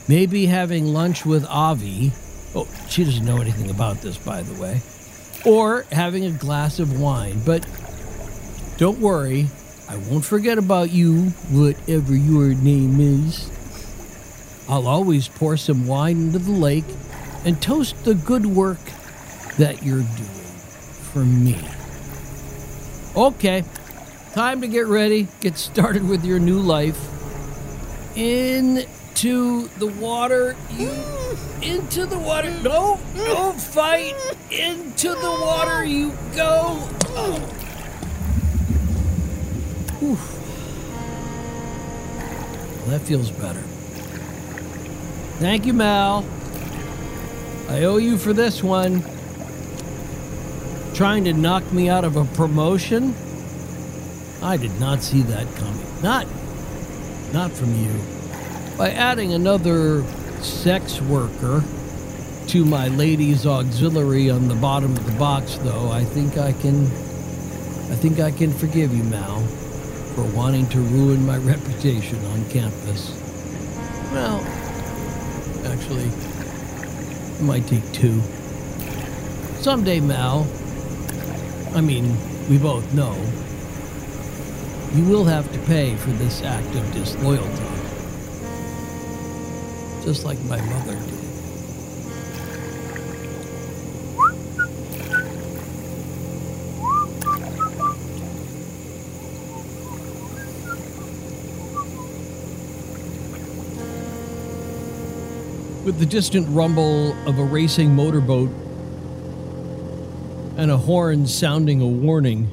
maybe 0.08 0.46
having 0.46 0.86
lunch 0.86 1.26
with 1.26 1.46
Avi. 1.46 2.12
Oh, 2.54 2.68
she 2.90 3.04
doesn't 3.04 3.26
know 3.26 3.42
anything 3.42 3.70
about 3.70 3.98
this, 3.98 4.18
by 4.18 4.42
the 4.42 4.60
way. 4.62 4.82
Or 5.46 5.86
having 5.92 6.26
a 6.26 6.32
glass 6.32 6.80
of 6.80 7.00
wine. 7.00 7.42
But 7.46 7.66
don't 8.78 9.00
worry, 9.00 9.48
I 9.90 9.98
won't 9.98 10.26
forget 10.26 10.58
about 10.58 10.92
you, 10.92 11.30
whatever 11.50 12.16
your 12.16 12.54
name 12.54 13.00
is. 13.00 13.50
I'll 14.70 14.88
always 14.88 15.28
pour 15.28 15.58
some 15.58 15.88
wine 15.88 16.18
into 16.18 16.40
the 16.40 16.52
lake 16.52 16.86
and 17.46 17.62
toast 17.62 18.04
the 18.06 18.16
good 18.16 18.46
work 18.46 18.80
that 19.58 19.84
you're 19.84 20.00
doing 20.00 20.30
for 21.14 21.26
me. 21.26 21.60
Okay, 23.16 23.64
time 24.34 24.62
to 24.62 24.68
get 24.68 24.88
ready, 24.88 25.28
get 25.42 25.58
started 25.58 26.08
with 26.08 26.24
your 26.24 26.40
new 26.40 26.60
life. 26.60 26.98
Into 28.16 29.68
the 29.80 29.88
water, 29.88 30.56
you. 30.72 30.92
Into 31.62 32.06
the 32.06 32.18
water. 32.18 32.50
No, 32.62 33.00
no 33.16 33.52
fight. 33.54 34.16
Into 34.50 35.10
the 35.10 35.38
water 35.42 35.86
you 35.86 36.12
go. 36.36 36.78
Oh. 37.14 37.58
That 42.88 43.02
feels 43.02 43.30
better. 43.32 43.62
Thank 45.39 45.66
you, 45.66 45.74
Mal. 45.74 46.26
I 47.72 47.86
owe 47.86 47.95
you 47.95 48.17
for 48.17 48.34
this 48.34 48.61
one. 48.61 49.01
Trying 50.93 51.24
to 51.24 51.32
knock 51.32 51.72
me 51.72 51.88
out 51.88 52.03
of 52.03 52.17
a 52.17 52.26
promotion? 52.26 53.15
I 54.43 54.57
did 54.57 54.78
not 54.78 55.01
see 55.01 55.22
that 55.22 55.47
coming. 55.55 56.03
Not 56.03 56.28
not 57.32 57.49
from 57.51 57.74
you. 57.74 57.93
By 58.78 58.91
adding 58.91 59.32
another 59.32 60.03
sex 60.41 60.99
worker 60.99 61.63
to 62.47 62.65
my 62.65 62.89
ladies 62.89 63.45
auxiliary 63.45 64.30
on 64.30 64.49
the 64.49 64.55
bottom 64.55 64.91
of 64.91 65.05
the 65.05 65.17
box 65.17 65.55
though, 65.59 65.89
I 65.91 66.03
think 66.03 66.38
I 66.38 66.51
can 66.51 66.88
I 66.88 67.95
think 67.95 68.19
I 68.19 68.32
can 68.32 68.51
forgive 68.51 68.93
you, 68.93 69.03
Mal, 69.05 69.39
for 70.13 70.26
wanting 70.36 70.67
to 70.69 70.80
ruin 70.80 71.26
my 71.26 71.38
reputation 71.53 72.17
on 72.26 72.43
campus. 72.49 73.17
Well, 74.11 74.41
actually, 75.65 76.11
it 77.42 77.46
might 77.46 77.66
take 77.66 77.92
two. 77.92 78.22
Someday, 79.62 80.00
Mal, 80.00 80.46
I 81.74 81.82
mean, 81.82 82.16
we 82.48 82.60
both 82.60 82.94
know, 82.94 83.16
you 84.94 85.04
will 85.10 85.24
have 85.24 85.52
to 85.52 85.58
pay 85.62 85.96
for 85.96 86.12
this 86.12 86.44
act 86.44 86.68
of 86.76 86.94
disloyalty. 86.94 87.66
Just 90.04 90.24
like 90.24 90.39
my 90.42 90.62
mother 90.62 90.94
did. 90.94 91.20
With 105.92 106.00
the 106.00 106.06
distant 106.06 106.48
rumble 106.48 107.12
of 107.28 107.38
a 107.38 107.44
racing 107.44 107.94
motorboat 107.94 108.50
and 110.56 110.72
a 110.72 110.78
horn 110.78 111.28
sounding 111.28 111.82
a 111.82 111.86
warning, 111.86 112.50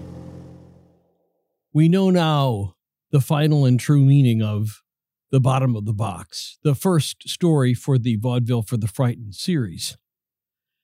we 1.72 1.88
know 1.88 2.10
now 2.10 2.74
the 3.12 3.20
final 3.20 3.64
and 3.64 3.78
true 3.78 4.00
meaning 4.00 4.42
of 4.42 4.82
the 5.30 5.38
bottom 5.38 5.76
of 5.76 5.84
the 5.84 5.92
box, 5.92 6.58
the 6.64 6.74
first 6.74 7.28
story 7.28 7.74
for 7.74 7.96
the 7.96 8.16
Vaudeville 8.16 8.62
for 8.62 8.76
the 8.76 8.88
Frightened 8.88 9.36
series. 9.36 9.96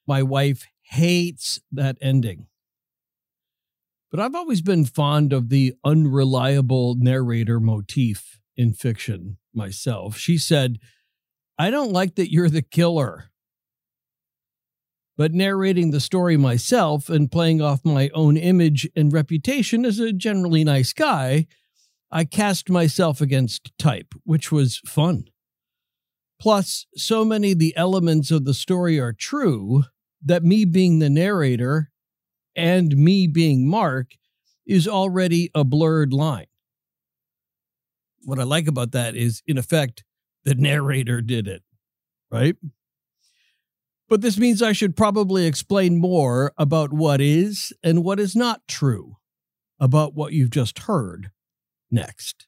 My 0.07 0.23
wife 0.23 0.65
hates 0.83 1.61
that 1.73 1.99
ending. 2.01 2.47
But 4.13 4.21
I've 4.21 4.37
always 4.37 4.63
been 4.63 4.85
fond 4.85 5.33
of 5.33 5.49
the 5.49 5.75
unreliable 5.85 6.95
narrator 6.95 7.59
motif 7.59 8.39
in 8.57 8.75
fiction 8.75 9.39
myself. 9.53 10.17
She 10.17 10.39
said, 10.39 10.79
I 11.59 11.71
don't 11.71 11.93
like 11.93 12.17
that 12.17 12.33
you're 12.33 12.51
the 12.51 12.63
killer. 12.63 13.31
But 15.17 15.33
narrating 15.33 15.93
the 15.93 16.01
story 16.01 16.37
myself 16.37 17.09
and 17.09 17.31
playing 17.31 17.63
off 17.63 17.85
my 17.85 18.11
own 18.15 18.37
image 18.37 18.89
and 18.97 19.13
reputation 19.13 19.85
as 19.85 20.01
a 20.01 20.13
generally 20.13 20.65
nice 20.65 20.93
guy, 20.93 21.47
I 22.11 22.25
cast 22.25 22.69
myself 22.69 23.21
against 23.21 23.73
type, 23.79 24.15
which 24.25 24.51
was 24.51 24.79
fun. 24.87 25.25
Plus, 26.41 26.87
so 26.97 27.25
many 27.25 27.53
of 27.53 27.61
the 27.61 27.77
elements 27.77 28.33
of 28.33 28.45
the 28.45 28.55
story 28.55 28.99
are 28.99 29.13
true 29.13 29.85
that 30.25 30.43
me 30.43 30.65
being 30.65 30.99
the 30.99 31.11
narrator 31.11 31.91
and 32.57 32.97
me 32.97 33.27
being 33.27 33.69
Mark 33.69 34.13
is 34.67 34.89
already 34.89 35.51
a 35.55 35.63
blurred 35.65 36.13
line. 36.13 36.47
What 38.25 38.39
I 38.39 38.45
like 38.45 38.67
about 38.67 38.93
that 38.93 39.15
is, 39.15 39.43
in 39.47 39.59
effect, 39.59 40.03
the 40.45 40.55
narrator 40.55 41.21
did 41.21 41.49
it, 41.49 41.63
right? 42.31 42.57
But 44.09 44.21
this 44.21 44.39
means 44.39 44.63
I 44.63 44.73
should 44.73 44.97
probably 44.97 45.47
explain 45.47 45.99
more 45.99 46.53
about 46.59 46.93
what 46.93 47.21
is 47.21 47.73
and 47.83 48.05
what 48.05 48.21
is 48.21 48.37
not 48.37 48.61
true 48.69 49.17
about 49.81 50.15
what 50.15 50.33
you've 50.33 50.51
just 50.51 50.81
heard 50.81 51.31
next. 51.91 52.47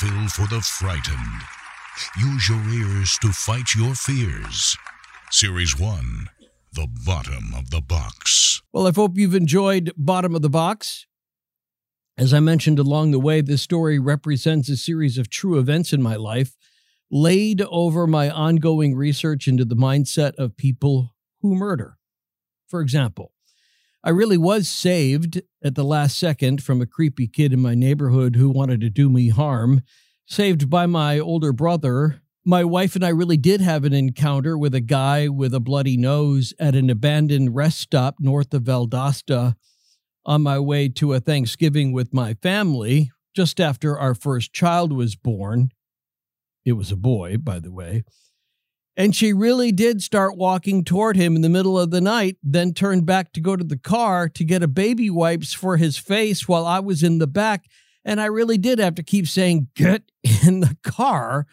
Punnett's 0.00 0.34
for 0.34 0.46
the 0.48 0.60
Frightened. 0.60 1.42
Use 2.18 2.48
your 2.48 2.62
ears 2.68 3.16
to 3.22 3.28
fight 3.32 3.74
your 3.74 3.94
fears. 3.94 4.76
Series 5.30 5.78
1 5.78 6.28
The 6.74 6.86
Bottom 7.06 7.54
of 7.56 7.70
the 7.70 7.80
Box. 7.80 8.60
Well, 8.72 8.86
I 8.86 8.92
hope 8.94 9.16
you've 9.16 9.34
enjoyed 9.34 9.92
Bottom 9.96 10.34
of 10.34 10.42
the 10.42 10.50
Box. 10.50 11.06
As 12.18 12.34
I 12.34 12.40
mentioned 12.40 12.78
along 12.78 13.12
the 13.12 13.18
way, 13.18 13.40
this 13.40 13.62
story 13.62 13.98
represents 13.98 14.68
a 14.68 14.76
series 14.76 15.16
of 15.16 15.30
true 15.30 15.58
events 15.58 15.94
in 15.94 16.02
my 16.02 16.16
life 16.16 16.56
laid 17.10 17.62
over 17.62 18.06
my 18.06 18.28
ongoing 18.28 18.94
research 18.94 19.48
into 19.48 19.64
the 19.64 19.76
mindset 19.76 20.34
of 20.34 20.58
people 20.58 21.14
who 21.40 21.54
murder. 21.54 21.96
For 22.68 22.82
example, 22.82 23.32
I 24.06 24.10
really 24.10 24.38
was 24.38 24.68
saved 24.68 25.42
at 25.64 25.74
the 25.74 25.82
last 25.82 26.16
second 26.16 26.62
from 26.62 26.80
a 26.80 26.86
creepy 26.86 27.26
kid 27.26 27.52
in 27.52 27.58
my 27.60 27.74
neighborhood 27.74 28.36
who 28.36 28.50
wanted 28.50 28.80
to 28.82 28.88
do 28.88 29.10
me 29.10 29.30
harm. 29.30 29.82
Saved 30.26 30.70
by 30.70 30.86
my 30.86 31.18
older 31.18 31.52
brother. 31.52 32.22
My 32.44 32.62
wife 32.62 32.94
and 32.94 33.04
I 33.04 33.08
really 33.08 33.36
did 33.36 33.60
have 33.60 33.82
an 33.82 33.92
encounter 33.92 34.56
with 34.56 34.76
a 34.76 34.80
guy 34.80 35.26
with 35.26 35.52
a 35.52 35.58
bloody 35.58 35.96
nose 35.96 36.54
at 36.60 36.76
an 36.76 36.88
abandoned 36.88 37.56
rest 37.56 37.80
stop 37.80 38.18
north 38.20 38.54
of 38.54 38.62
Valdosta 38.62 39.56
on 40.24 40.40
my 40.40 40.60
way 40.60 40.88
to 40.88 41.12
a 41.12 41.18
Thanksgiving 41.18 41.90
with 41.90 42.14
my 42.14 42.34
family 42.34 43.10
just 43.34 43.60
after 43.60 43.98
our 43.98 44.14
first 44.14 44.52
child 44.52 44.92
was 44.92 45.16
born. 45.16 45.70
It 46.64 46.74
was 46.74 46.92
a 46.92 46.96
boy, 46.96 47.38
by 47.38 47.58
the 47.58 47.72
way. 47.72 48.04
And 48.96 49.14
she 49.14 49.34
really 49.34 49.72
did 49.72 50.02
start 50.02 50.38
walking 50.38 50.82
toward 50.82 51.16
him 51.16 51.36
in 51.36 51.42
the 51.42 51.50
middle 51.50 51.78
of 51.78 51.90
the 51.90 52.00
night, 52.00 52.38
then 52.42 52.72
turned 52.72 53.04
back 53.04 53.32
to 53.32 53.40
go 53.40 53.54
to 53.54 53.64
the 53.64 53.76
car 53.76 54.28
to 54.30 54.44
get 54.44 54.62
a 54.62 54.68
baby 54.68 55.10
wipes 55.10 55.52
for 55.52 55.76
his 55.76 55.98
face 55.98 56.48
while 56.48 56.66
I 56.66 56.80
was 56.80 57.02
in 57.02 57.18
the 57.18 57.26
back. 57.26 57.66
And 58.04 58.20
I 58.20 58.26
really 58.26 58.56
did 58.56 58.78
have 58.78 58.94
to 58.94 59.02
keep 59.02 59.26
saying, 59.28 59.68
Get 59.74 60.10
in 60.46 60.60
the 60.60 60.76
car 60.82 61.46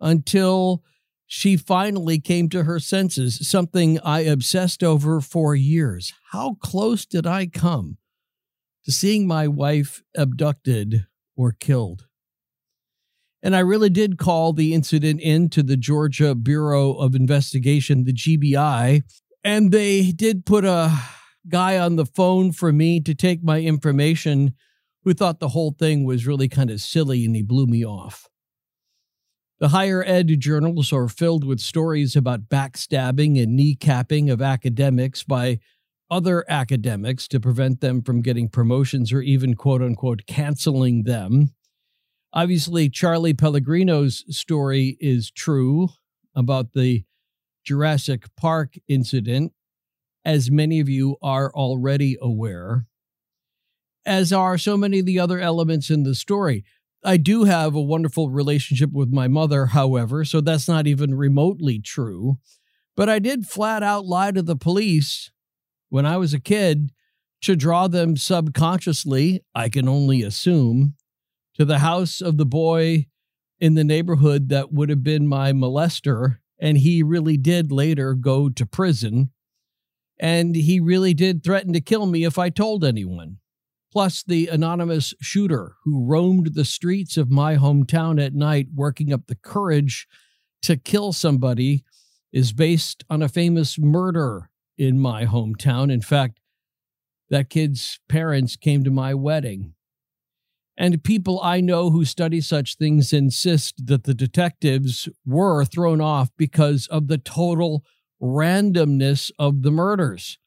until 0.00 0.82
she 1.26 1.56
finally 1.56 2.18
came 2.18 2.48
to 2.48 2.64
her 2.64 2.80
senses, 2.80 3.46
something 3.46 4.00
I 4.00 4.20
obsessed 4.20 4.82
over 4.82 5.20
for 5.20 5.54
years. 5.54 6.12
How 6.32 6.54
close 6.54 7.04
did 7.04 7.26
I 7.26 7.46
come 7.46 7.98
to 8.84 8.90
seeing 8.90 9.26
my 9.26 9.46
wife 9.46 10.02
abducted 10.16 11.06
or 11.36 11.52
killed? 11.52 12.06
And 13.42 13.56
I 13.56 13.60
really 13.60 13.88
did 13.88 14.18
call 14.18 14.52
the 14.52 14.74
incident 14.74 15.20
in 15.20 15.48
to 15.50 15.62
the 15.62 15.76
Georgia 15.76 16.34
Bureau 16.34 16.92
of 16.92 17.14
Investigation, 17.14 18.04
the 18.04 18.12
GBI, 18.12 19.02
and 19.42 19.72
they 19.72 20.12
did 20.12 20.44
put 20.44 20.64
a 20.64 20.92
guy 21.48 21.78
on 21.78 21.96
the 21.96 22.04
phone 22.04 22.52
for 22.52 22.72
me 22.72 23.00
to 23.00 23.14
take 23.14 23.42
my 23.42 23.60
information 23.60 24.54
who 25.04 25.14
thought 25.14 25.40
the 25.40 25.48
whole 25.48 25.74
thing 25.78 26.04
was 26.04 26.26
really 26.26 26.48
kind 26.48 26.70
of 26.70 26.80
silly 26.80 27.24
and 27.24 27.34
he 27.34 27.42
blew 27.42 27.66
me 27.66 27.84
off. 27.84 28.28
The 29.58 29.68
higher 29.68 30.02
ed 30.04 30.40
journals 30.40 30.92
are 30.92 31.08
filled 31.08 31.44
with 31.44 31.60
stories 31.60 32.16
about 32.16 32.48
backstabbing 32.48 33.42
and 33.42 33.58
kneecapping 33.58 34.32
of 34.32 34.40
academics 34.40 35.22
by 35.22 35.58
other 36.10 36.44
academics 36.48 37.28
to 37.28 37.40
prevent 37.40 37.80
them 37.80 38.02
from 38.02 38.22
getting 38.22 38.48
promotions 38.48 39.12
or 39.12 39.20
even 39.20 39.54
quote 39.54 39.82
unquote 39.82 40.26
canceling 40.26 41.04
them. 41.04 41.52
Obviously, 42.32 42.88
Charlie 42.88 43.34
Pellegrino's 43.34 44.24
story 44.34 44.96
is 45.00 45.30
true 45.30 45.88
about 46.34 46.72
the 46.74 47.04
Jurassic 47.64 48.24
Park 48.36 48.74
incident, 48.86 49.52
as 50.24 50.50
many 50.50 50.78
of 50.78 50.88
you 50.88 51.16
are 51.22 51.52
already 51.52 52.16
aware, 52.20 52.86
as 54.06 54.32
are 54.32 54.56
so 54.58 54.76
many 54.76 55.00
of 55.00 55.06
the 55.06 55.18
other 55.18 55.40
elements 55.40 55.90
in 55.90 56.04
the 56.04 56.14
story. 56.14 56.64
I 57.04 57.16
do 57.16 57.44
have 57.44 57.74
a 57.74 57.80
wonderful 57.80 58.30
relationship 58.30 58.92
with 58.92 59.10
my 59.10 59.26
mother, 59.26 59.66
however, 59.66 60.24
so 60.24 60.40
that's 60.40 60.68
not 60.68 60.86
even 60.86 61.14
remotely 61.14 61.80
true. 61.80 62.38
But 62.96 63.08
I 63.08 63.18
did 63.18 63.46
flat 63.46 63.82
out 63.82 64.04
lie 64.04 64.30
to 64.32 64.42
the 64.42 64.56
police 64.56 65.30
when 65.88 66.06
I 66.06 66.16
was 66.16 66.32
a 66.32 66.40
kid 66.40 66.92
to 67.42 67.56
draw 67.56 67.88
them 67.88 68.16
subconsciously, 68.16 69.42
I 69.54 69.68
can 69.68 69.88
only 69.88 70.22
assume, 70.22 70.94
to 71.54 71.64
the 71.64 71.80
house 71.80 72.20
of 72.20 72.36
the 72.36 72.46
boy 72.46 73.06
in 73.58 73.74
the 73.74 73.84
neighborhood 73.84 74.48
that 74.48 74.72
would 74.72 74.88
have 74.88 75.02
been 75.02 75.26
my 75.26 75.52
molester. 75.52 76.38
And 76.58 76.78
he 76.78 77.02
really 77.02 77.36
did 77.36 77.72
later 77.72 78.14
go 78.14 78.48
to 78.48 78.66
prison. 78.66 79.30
And 80.18 80.54
he 80.54 80.80
really 80.80 81.14
did 81.14 81.42
threaten 81.42 81.72
to 81.72 81.80
kill 81.80 82.06
me 82.06 82.24
if 82.24 82.38
I 82.38 82.50
told 82.50 82.84
anyone. 82.84 83.38
Plus, 83.92 84.22
the 84.22 84.46
anonymous 84.46 85.14
shooter 85.20 85.74
who 85.84 86.04
roamed 86.04 86.54
the 86.54 86.64
streets 86.64 87.16
of 87.16 87.30
my 87.30 87.56
hometown 87.56 88.24
at 88.24 88.34
night, 88.34 88.68
working 88.74 89.12
up 89.12 89.26
the 89.26 89.34
courage 89.34 90.06
to 90.62 90.76
kill 90.76 91.12
somebody, 91.12 91.84
is 92.32 92.52
based 92.52 93.02
on 93.10 93.22
a 93.22 93.28
famous 93.28 93.78
murder 93.78 94.50
in 94.78 94.98
my 94.98 95.24
hometown. 95.24 95.90
In 95.90 96.00
fact, 96.00 96.38
that 97.30 97.50
kid's 97.50 97.98
parents 98.08 98.56
came 98.56 98.84
to 98.84 98.90
my 98.90 99.14
wedding. 99.14 99.74
And 100.80 101.04
people 101.04 101.38
I 101.42 101.60
know 101.60 101.90
who 101.90 102.06
study 102.06 102.40
such 102.40 102.76
things 102.76 103.12
insist 103.12 103.86
that 103.86 104.04
the 104.04 104.14
detectives 104.14 105.10
were 105.26 105.62
thrown 105.66 106.00
off 106.00 106.30
because 106.38 106.86
of 106.86 107.06
the 107.06 107.18
total 107.18 107.84
randomness 108.20 109.30
of 109.38 109.60
the 109.60 109.70
murders. 109.70 110.38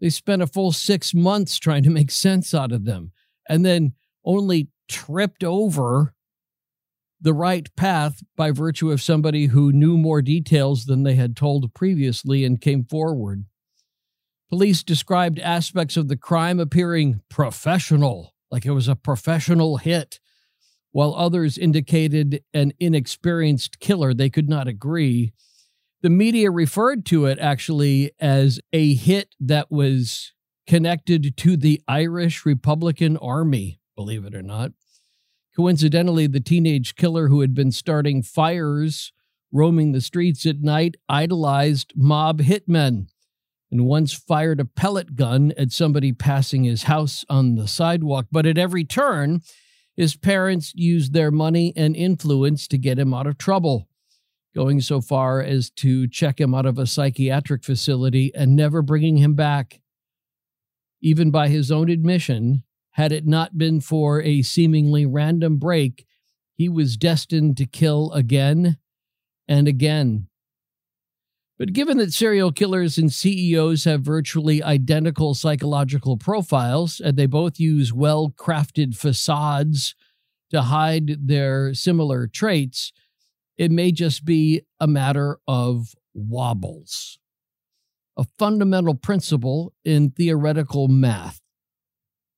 They 0.00 0.10
spent 0.10 0.42
a 0.42 0.48
full 0.48 0.72
six 0.72 1.14
months 1.14 1.60
trying 1.60 1.84
to 1.84 1.90
make 1.90 2.10
sense 2.10 2.54
out 2.54 2.72
of 2.72 2.86
them 2.86 3.12
and 3.48 3.64
then 3.64 3.92
only 4.24 4.66
tripped 4.88 5.44
over 5.44 6.12
the 7.20 7.32
right 7.32 7.68
path 7.76 8.24
by 8.34 8.50
virtue 8.50 8.90
of 8.90 9.00
somebody 9.00 9.46
who 9.46 9.70
knew 9.70 9.96
more 9.96 10.22
details 10.22 10.86
than 10.86 11.04
they 11.04 11.14
had 11.14 11.36
told 11.36 11.72
previously 11.72 12.44
and 12.44 12.60
came 12.60 12.82
forward. 12.82 13.44
Police 14.48 14.82
described 14.82 15.38
aspects 15.38 15.96
of 15.96 16.08
the 16.08 16.16
crime 16.16 16.58
appearing 16.58 17.20
professional, 17.30 18.32
like 18.50 18.66
it 18.66 18.72
was 18.72 18.88
a 18.88 18.96
professional 18.96 19.78
hit, 19.78 20.20
while 20.92 21.14
others 21.14 21.58
indicated 21.58 22.42
an 22.54 22.72
inexperienced 22.80 23.80
killer. 23.80 24.14
They 24.14 24.30
could 24.30 24.48
not 24.48 24.68
agree. 24.68 25.32
The 26.02 26.10
media 26.10 26.50
referred 26.50 27.04
to 27.06 27.26
it 27.26 27.38
actually 27.38 28.12
as 28.20 28.60
a 28.72 28.94
hit 28.94 29.34
that 29.40 29.70
was 29.70 30.32
connected 30.66 31.36
to 31.36 31.56
the 31.56 31.82
Irish 31.88 32.44
Republican 32.44 33.16
Army, 33.18 33.80
believe 33.94 34.24
it 34.24 34.34
or 34.34 34.42
not. 34.42 34.72
Coincidentally, 35.54 36.26
the 36.26 36.40
teenage 36.40 36.96
killer 36.96 37.28
who 37.28 37.40
had 37.40 37.54
been 37.54 37.72
starting 37.72 38.22
fires 38.22 39.12
roaming 39.52 39.92
the 39.92 40.00
streets 40.00 40.44
at 40.44 40.60
night 40.60 40.96
idolized 41.08 41.92
mob 41.96 42.40
hitmen 42.40 43.06
and 43.70 43.86
once 43.86 44.12
fired 44.12 44.60
a 44.60 44.64
pellet 44.64 45.16
gun 45.16 45.52
at 45.58 45.72
somebody 45.72 46.12
passing 46.12 46.64
his 46.64 46.84
house 46.84 47.24
on 47.28 47.56
the 47.56 47.66
sidewalk. 47.66 48.26
But 48.30 48.46
at 48.46 48.58
every 48.58 48.84
turn, 48.84 49.40
his 49.96 50.14
parents 50.16 50.72
used 50.74 51.12
their 51.12 51.30
money 51.30 51.72
and 51.76 51.96
influence 51.96 52.68
to 52.68 52.78
get 52.78 52.98
him 52.98 53.12
out 53.12 53.26
of 53.26 53.38
trouble, 53.38 53.88
going 54.54 54.80
so 54.80 55.00
far 55.00 55.42
as 55.42 55.70
to 55.70 56.06
check 56.06 56.40
him 56.40 56.54
out 56.54 56.66
of 56.66 56.78
a 56.78 56.86
psychiatric 56.86 57.64
facility 57.64 58.32
and 58.34 58.54
never 58.54 58.82
bringing 58.82 59.16
him 59.16 59.34
back. 59.34 59.80
Even 61.00 61.30
by 61.30 61.48
his 61.48 61.70
own 61.70 61.90
admission, 61.90 62.62
had 62.92 63.12
it 63.12 63.26
not 63.26 63.58
been 63.58 63.80
for 63.80 64.22
a 64.22 64.42
seemingly 64.42 65.04
random 65.04 65.58
break, 65.58 66.06
he 66.54 66.68
was 66.68 66.96
destined 66.96 67.56
to 67.58 67.66
kill 67.66 68.10
again 68.12 68.78
and 69.46 69.68
again. 69.68 70.28
But 71.58 71.72
given 71.72 71.96
that 71.98 72.12
serial 72.12 72.52
killers 72.52 72.98
and 72.98 73.10
CEOs 73.10 73.84
have 73.84 74.02
virtually 74.02 74.62
identical 74.62 75.34
psychological 75.34 76.18
profiles, 76.18 77.00
and 77.00 77.16
they 77.16 77.26
both 77.26 77.58
use 77.58 77.92
well 77.94 78.30
crafted 78.30 78.94
facades 78.94 79.94
to 80.50 80.62
hide 80.62 81.26
their 81.26 81.72
similar 81.72 82.26
traits, 82.26 82.92
it 83.56 83.70
may 83.70 83.90
just 83.90 84.24
be 84.24 84.62
a 84.78 84.86
matter 84.86 85.38
of 85.48 85.94
wobbles. 86.12 87.18
A 88.18 88.24
fundamental 88.38 88.94
principle 88.94 89.72
in 89.84 90.10
theoretical 90.10 90.88
math. 90.88 91.40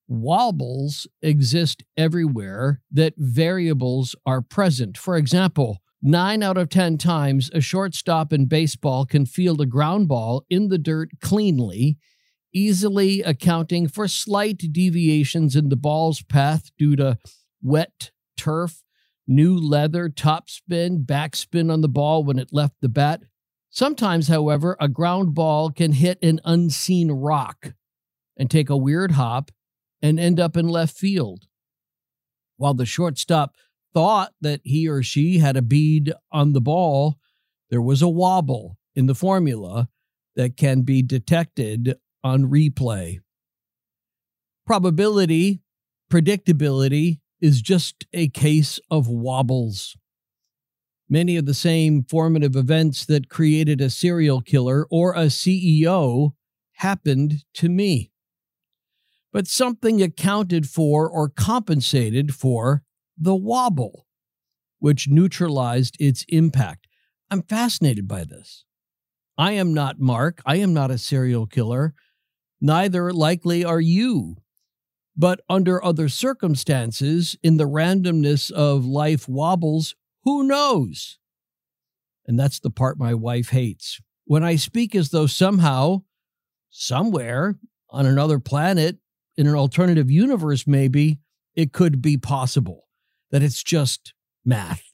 Wobbles 0.06 1.06
exist 1.22 1.82
everywhere 1.96 2.80
that 2.90 3.14
variables 3.16 4.16
are 4.24 4.40
present. 4.40 4.96
For 4.96 5.16
example, 5.16 5.82
Nine 6.00 6.44
out 6.44 6.56
of 6.56 6.68
10 6.68 6.96
times, 6.98 7.50
a 7.52 7.60
shortstop 7.60 8.32
in 8.32 8.46
baseball 8.46 9.04
can 9.04 9.26
field 9.26 9.60
a 9.60 9.66
ground 9.66 10.06
ball 10.06 10.44
in 10.48 10.68
the 10.68 10.78
dirt 10.78 11.10
cleanly, 11.20 11.98
easily 12.54 13.20
accounting 13.22 13.88
for 13.88 14.06
slight 14.06 14.58
deviations 14.70 15.56
in 15.56 15.70
the 15.70 15.76
ball's 15.76 16.22
path 16.22 16.70
due 16.78 16.94
to 16.96 17.18
wet 17.60 18.12
turf, 18.36 18.84
new 19.26 19.56
leather, 19.58 20.08
topspin, 20.08 21.04
backspin 21.04 21.72
on 21.72 21.80
the 21.80 21.88
ball 21.88 22.22
when 22.22 22.38
it 22.38 22.52
left 22.52 22.76
the 22.80 22.88
bat. 22.88 23.22
Sometimes, 23.68 24.28
however, 24.28 24.76
a 24.80 24.88
ground 24.88 25.34
ball 25.34 25.70
can 25.70 25.92
hit 25.92 26.18
an 26.22 26.40
unseen 26.44 27.10
rock 27.10 27.74
and 28.36 28.48
take 28.48 28.70
a 28.70 28.76
weird 28.76 29.12
hop 29.12 29.50
and 30.00 30.20
end 30.20 30.38
up 30.38 30.56
in 30.56 30.68
left 30.68 30.96
field. 30.96 31.48
While 32.56 32.74
the 32.74 32.86
shortstop 32.86 33.56
thought 33.98 34.32
that 34.40 34.60
he 34.62 34.88
or 34.88 35.02
she 35.02 35.38
had 35.38 35.56
a 35.56 35.60
bead 35.60 36.12
on 36.30 36.52
the 36.52 36.60
ball, 36.60 37.18
there 37.68 37.82
was 37.82 38.00
a 38.00 38.08
wobble 38.08 38.78
in 38.94 39.06
the 39.06 39.14
formula 39.14 39.88
that 40.36 40.56
can 40.56 40.82
be 40.82 41.02
detected 41.02 41.96
on 42.22 42.44
replay. 42.44 43.18
Probability, 44.64 45.62
predictability 46.12 47.18
is 47.40 47.60
just 47.60 48.06
a 48.12 48.28
case 48.28 48.78
of 48.88 49.08
wobbles. 49.08 49.96
Many 51.08 51.36
of 51.36 51.46
the 51.46 51.52
same 51.52 52.04
formative 52.04 52.54
events 52.54 53.04
that 53.06 53.28
created 53.28 53.80
a 53.80 53.90
serial 53.90 54.40
killer 54.40 54.86
or 54.92 55.12
a 55.12 55.26
CEO 55.26 56.34
happened 56.74 57.42
to 57.54 57.68
me. 57.68 58.12
But 59.32 59.48
something 59.48 60.00
accounted 60.00 60.68
for 60.68 61.10
or 61.10 61.28
compensated 61.28 62.32
for 62.32 62.84
the 63.20 63.34
wobble, 63.34 64.06
which 64.78 65.08
neutralized 65.08 65.96
its 65.98 66.24
impact. 66.28 66.86
I'm 67.30 67.42
fascinated 67.42 68.08
by 68.08 68.24
this. 68.24 68.64
I 69.36 69.52
am 69.52 69.74
not 69.74 70.00
Mark. 70.00 70.40
I 70.44 70.56
am 70.56 70.72
not 70.72 70.90
a 70.90 70.98
serial 70.98 71.46
killer. 71.46 71.94
Neither 72.60 73.12
likely 73.12 73.64
are 73.64 73.80
you. 73.80 74.36
But 75.16 75.40
under 75.48 75.84
other 75.84 76.08
circumstances, 76.08 77.36
in 77.42 77.56
the 77.56 77.68
randomness 77.68 78.50
of 78.50 78.84
life 78.84 79.28
wobbles, 79.28 79.94
who 80.24 80.44
knows? 80.44 81.18
And 82.26 82.38
that's 82.38 82.60
the 82.60 82.70
part 82.70 82.98
my 82.98 83.14
wife 83.14 83.50
hates. 83.50 84.00
When 84.24 84.44
I 84.44 84.56
speak 84.56 84.94
as 84.94 85.10
though 85.10 85.26
somehow, 85.26 86.02
somewhere 86.70 87.56
on 87.90 88.06
another 88.06 88.38
planet, 88.38 88.98
in 89.36 89.46
an 89.46 89.54
alternative 89.54 90.10
universe, 90.10 90.66
maybe, 90.66 91.20
it 91.54 91.72
could 91.72 92.02
be 92.02 92.16
possible 92.16 92.87
that 93.30 93.42
it's 93.42 93.62
just 93.62 94.14
math. 94.44 94.92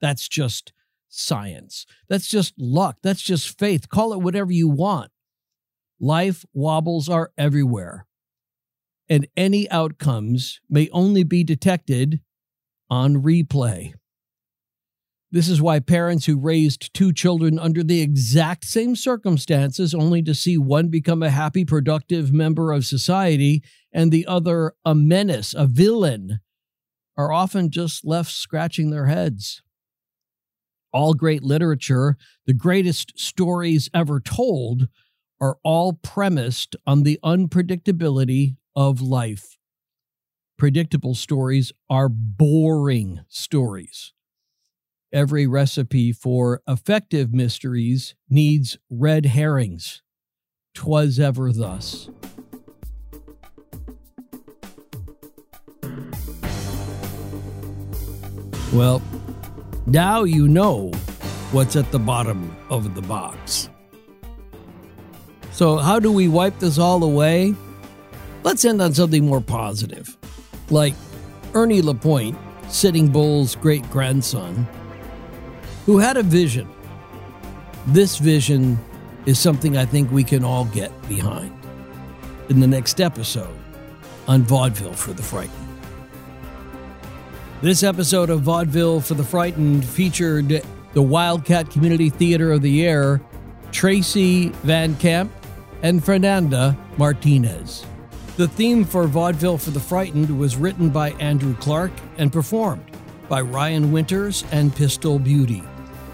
That's 0.00 0.28
just 0.28 0.72
science. 1.08 1.86
That's 2.08 2.28
just 2.28 2.54
luck. 2.58 2.96
That's 3.02 3.22
just 3.22 3.58
faith. 3.58 3.88
Call 3.88 4.12
it 4.12 4.20
whatever 4.20 4.52
you 4.52 4.68
want. 4.68 5.10
Life 6.00 6.44
wobbles 6.52 7.08
are 7.08 7.30
everywhere, 7.38 8.06
and 9.08 9.28
any 9.36 9.70
outcomes 9.70 10.60
may 10.68 10.88
only 10.90 11.22
be 11.22 11.44
detected 11.44 12.20
on 12.90 13.22
replay. 13.22 13.92
This 15.30 15.48
is 15.48 15.62
why 15.62 15.78
parents 15.80 16.26
who 16.26 16.38
raised 16.38 16.92
two 16.92 17.12
children 17.12 17.58
under 17.58 17.82
the 17.82 18.02
exact 18.02 18.64
same 18.64 18.94
circumstances, 18.94 19.94
only 19.94 20.22
to 20.22 20.34
see 20.34 20.58
one 20.58 20.88
become 20.88 21.22
a 21.22 21.30
happy, 21.30 21.64
productive 21.64 22.32
member 22.32 22.72
of 22.72 22.84
society 22.84 23.62
and 23.92 24.12
the 24.12 24.26
other 24.26 24.74
a 24.84 24.94
menace, 24.94 25.54
a 25.56 25.66
villain, 25.66 26.40
are 27.16 27.32
often 27.32 27.70
just 27.70 28.04
left 28.04 28.30
scratching 28.30 28.90
their 28.90 29.06
heads. 29.06 29.62
All 30.92 31.14
great 31.14 31.42
literature, 31.42 32.16
the 32.46 32.54
greatest 32.54 33.18
stories 33.18 33.88
ever 33.94 34.20
told, 34.20 34.88
are 35.40 35.58
all 35.64 35.94
premised 35.94 36.76
on 36.86 37.02
the 37.02 37.18
unpredictability 37.24 38.56
of 38.76 39.00
life. 39.00 39.58
Predictable 40.58 41.14
stories 41.14 41.72
are 41.90 42.08
boring 42.08 43.20
stories. 43.28 44.12
Every 45.12 45.46
recipe 45.46 46.12
for 46.12 46.62
effective 46.68 47.34
mysteries 47.34 48.14
needs 48.30 48.78
red 48.88 49.26
herrings. 49.26 50.02
Twas 50.74 51.18
ever 51.18 51.52
thus. 51.52 52.08
Well, 58.72 59.02
now 59.86 60.24
you 60.24 60.48
know 60.48 60.90
what's 61.50 61.76
at 61.76 61.92
the 61.92 61.98
bottom 61.98 62.56
of 62.70 62.94
the 62.94 63.02
box. 63.02 63.68
So, 65.50 65.76
how 65.76 65.98
do 65.98 66.10
we 66.10 66.28
wipe 66.28 66.58
this 66.58 66.78
all 66.78 67.04
away? 67.04 67.54
Let's 68.42 68.64
end 68.64 68.80
on 68.80 68.94
something 68.94 69.26
more 69.26 69.42
positive. 69.42 70.16
Like 70.70 70.94
Ernie 71.52 71.82
Lapointe, 71.82 72.38
Sitting 72.68 73.08
Bull's 73.08 73.54
great 73.56 73.88
grandson, 73.90 74.66
who 75.84 75.98
had 75.98 76.16
a 76.16 76.22
vision. 76.22 76.66
This 77.88 78.16
vision 78.16 78.78
is 79.26 79.38
something 79.38 79.76
I 79.76 79.84
think 79.84 80.10
we 80.10 80.24
can 80.24 80.42
all 80.42 80.64
get 80.66 80.90
behind. 81.08 81.54
In 82.48 82.60
the 82.60 82.66
next 82.66 83.00
episode 83.00 83.56
on 84.26 84.42
Vaudeville 84.42 84.94
for 84.94 85.12
the 85.12 85.22
Frightened. 85.22 85.61
This 87.62 87.84
episode 87.84 88.28
of 88.28 88.40
Vaudeville 88.40 89.00
for 89.00 89.14
the 89.14 89.22
Frightened 89.22 89.84
featured 89.84 90.62
the 90.94 91.02
Wildcat 91.02 91.70
Community 91.70 92.10
Theater 92.10 92.50
of 92.50 92.60
the 92.60 92.84
Air, 92.84 93.20
Tracy 93.70 94.48
Van 94.64 94.96
Camp, 94.96 95.30
and 95.84 96.04
Fernanda 96.04 96.76
Martinez. 96.96 97.86
The 98.36 98.48
theme 98.48 98.84
for 98.84 99.06
Vaudeville 99.06 99.58
for 99.58 99.70
the 99.70 99.78
Frightened 99.78 100.36
was 100.36 100.56
written 100.56 100.90
by 100.90 101.10
Andrew 101.20 101.54
Clark 101.54 101.92
and 102.18 102.32
performed 102.32 102.84
by 103.28 103.42
Ryan 103.42 103.92
Winters 103.92 104.42
and 104.50 104.74
Pistol 104.74 105.20
Beauty. 105.20 105.62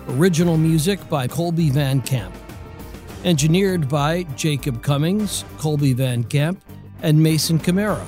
Original 0.09 0.59
music 0.59 1.09
by 1.09 1.27
Colby 1.27 1.71
Van 1.71 2.03
Camp. 2.03 2.35
Engineered 3.25 3.89
by 3.89 4.25
Jacob 4.37 4.83
Cummings, 4.83 5.47
Colby 5.57 5.95
Van 5.95 6.25
Camp, 6.25 6.63
and 7.01 7.23
Mason 7.23 7.59
Camara. 7.59 8.07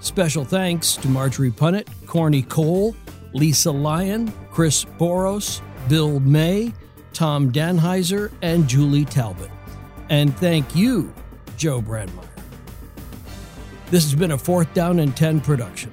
Special 0.00 0.44
thanks 0.44 0.94
to 0.96 1.08
Marjorie 1.08 1.50
Punnett, 1.50 1.88
Corny 2.06 2.42
Cole, 2.42 2.94
Lisa 3.32 3.70
Lyon, 3.70 4.32
Chris 4.50 4.84
Boros, 4.84 5.60
Bill 5.88 6.20
May, 6.20 6.72
Tom 7.12 7.50
Danheiser, 7.52 8.32
and 8.42 8.68
Julie 8.68 9.04
Talbot. 9.04 9.50
And 10.08 10.36
thank 10.38 10.76
you, 10.76 11.12
Joe 11.56 11.80
Brandmeyer. 11.80 12.28
This 13.90 14.04
has 14.04 14.14
been 14.14 14.32
a 14.32 14.38
Fourth 14.38 14.72
Down 14.74 14.98
and 14.98 15.16
10 15.16 15.40
production. 15.40 15.92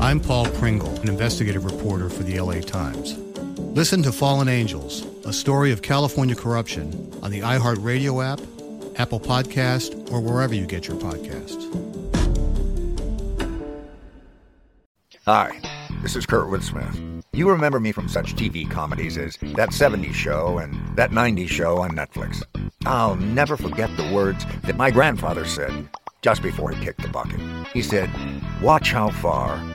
I'm 0.00 0.20
Paul 0.20 0.46
Pringle, 0.46 0.94
an 1.00 1.08
investigative 1.08 1.64
reporter 1.64 2.08
for 2.10 2.22
the 2.24 2.38
LA 2.38 2.60
Times. 2.60 3.16
Listen 3.74 4.02
to 4.02 4.12
Fallen 4.12 4.48
Angels, 4.48 5.06
a 5.24 5.32
story 5.32 5.72
of 5.72 5.82
California 5.82 6.34
corruption 6.34 7.12
on 7.22 7.30
the 7.30 7.40
iHeartRadio 7.40 8.22
app, 8.24 8.40
Apple 8.98 9.20
Podcast, 9.20 10.12
or 10.12 10.20
wherever 10.20 10.54
you 10.54 10.66
get 10.66 10.86
your 10.86 10.96
podcasts. 10.98 11.62
Hi, 15.26 15.58
this 16.02 16.16
is 16.16 16.26
Kurtwood 16.26 16.62
Smith. 16.62 17.24
You 17.32 17.48
remember 17.48 17.80
me 17.80 17.90
from 17.92 18.08
such 18.08 18.34
TV 18.36 18.70
comedies 18.70 19.16
as 19.16 19.36
That 19.56 19.70
70s 19.70 20.12
Show 20.12 20.58
and 20.58 20.96
That 20.96 21.10
90s 21.10 21.48
Show 21.48 21.78
on 21.78 21.92
Netflix. 21.92 22.42
I'll 22.84 23.16
never 23.16 23.56
forget 23.56 23.96
the 23.96 24.12
words 24.12 24.44
that 24.64 24.76
my 24.76 24.90
grandfather 24.90 25.44
said 25.44 25.88
just 26.20 26.42
before 26.42 26.70
he 26.70 26.84
kicked 26.84 27.02
the 27.02 27.08
bucket. 27.08 27.40
He 27.72 27.82
said, 27.82 28.10
Watch 28.62 28.92
how 28.92 29.10
far 29.10 29.74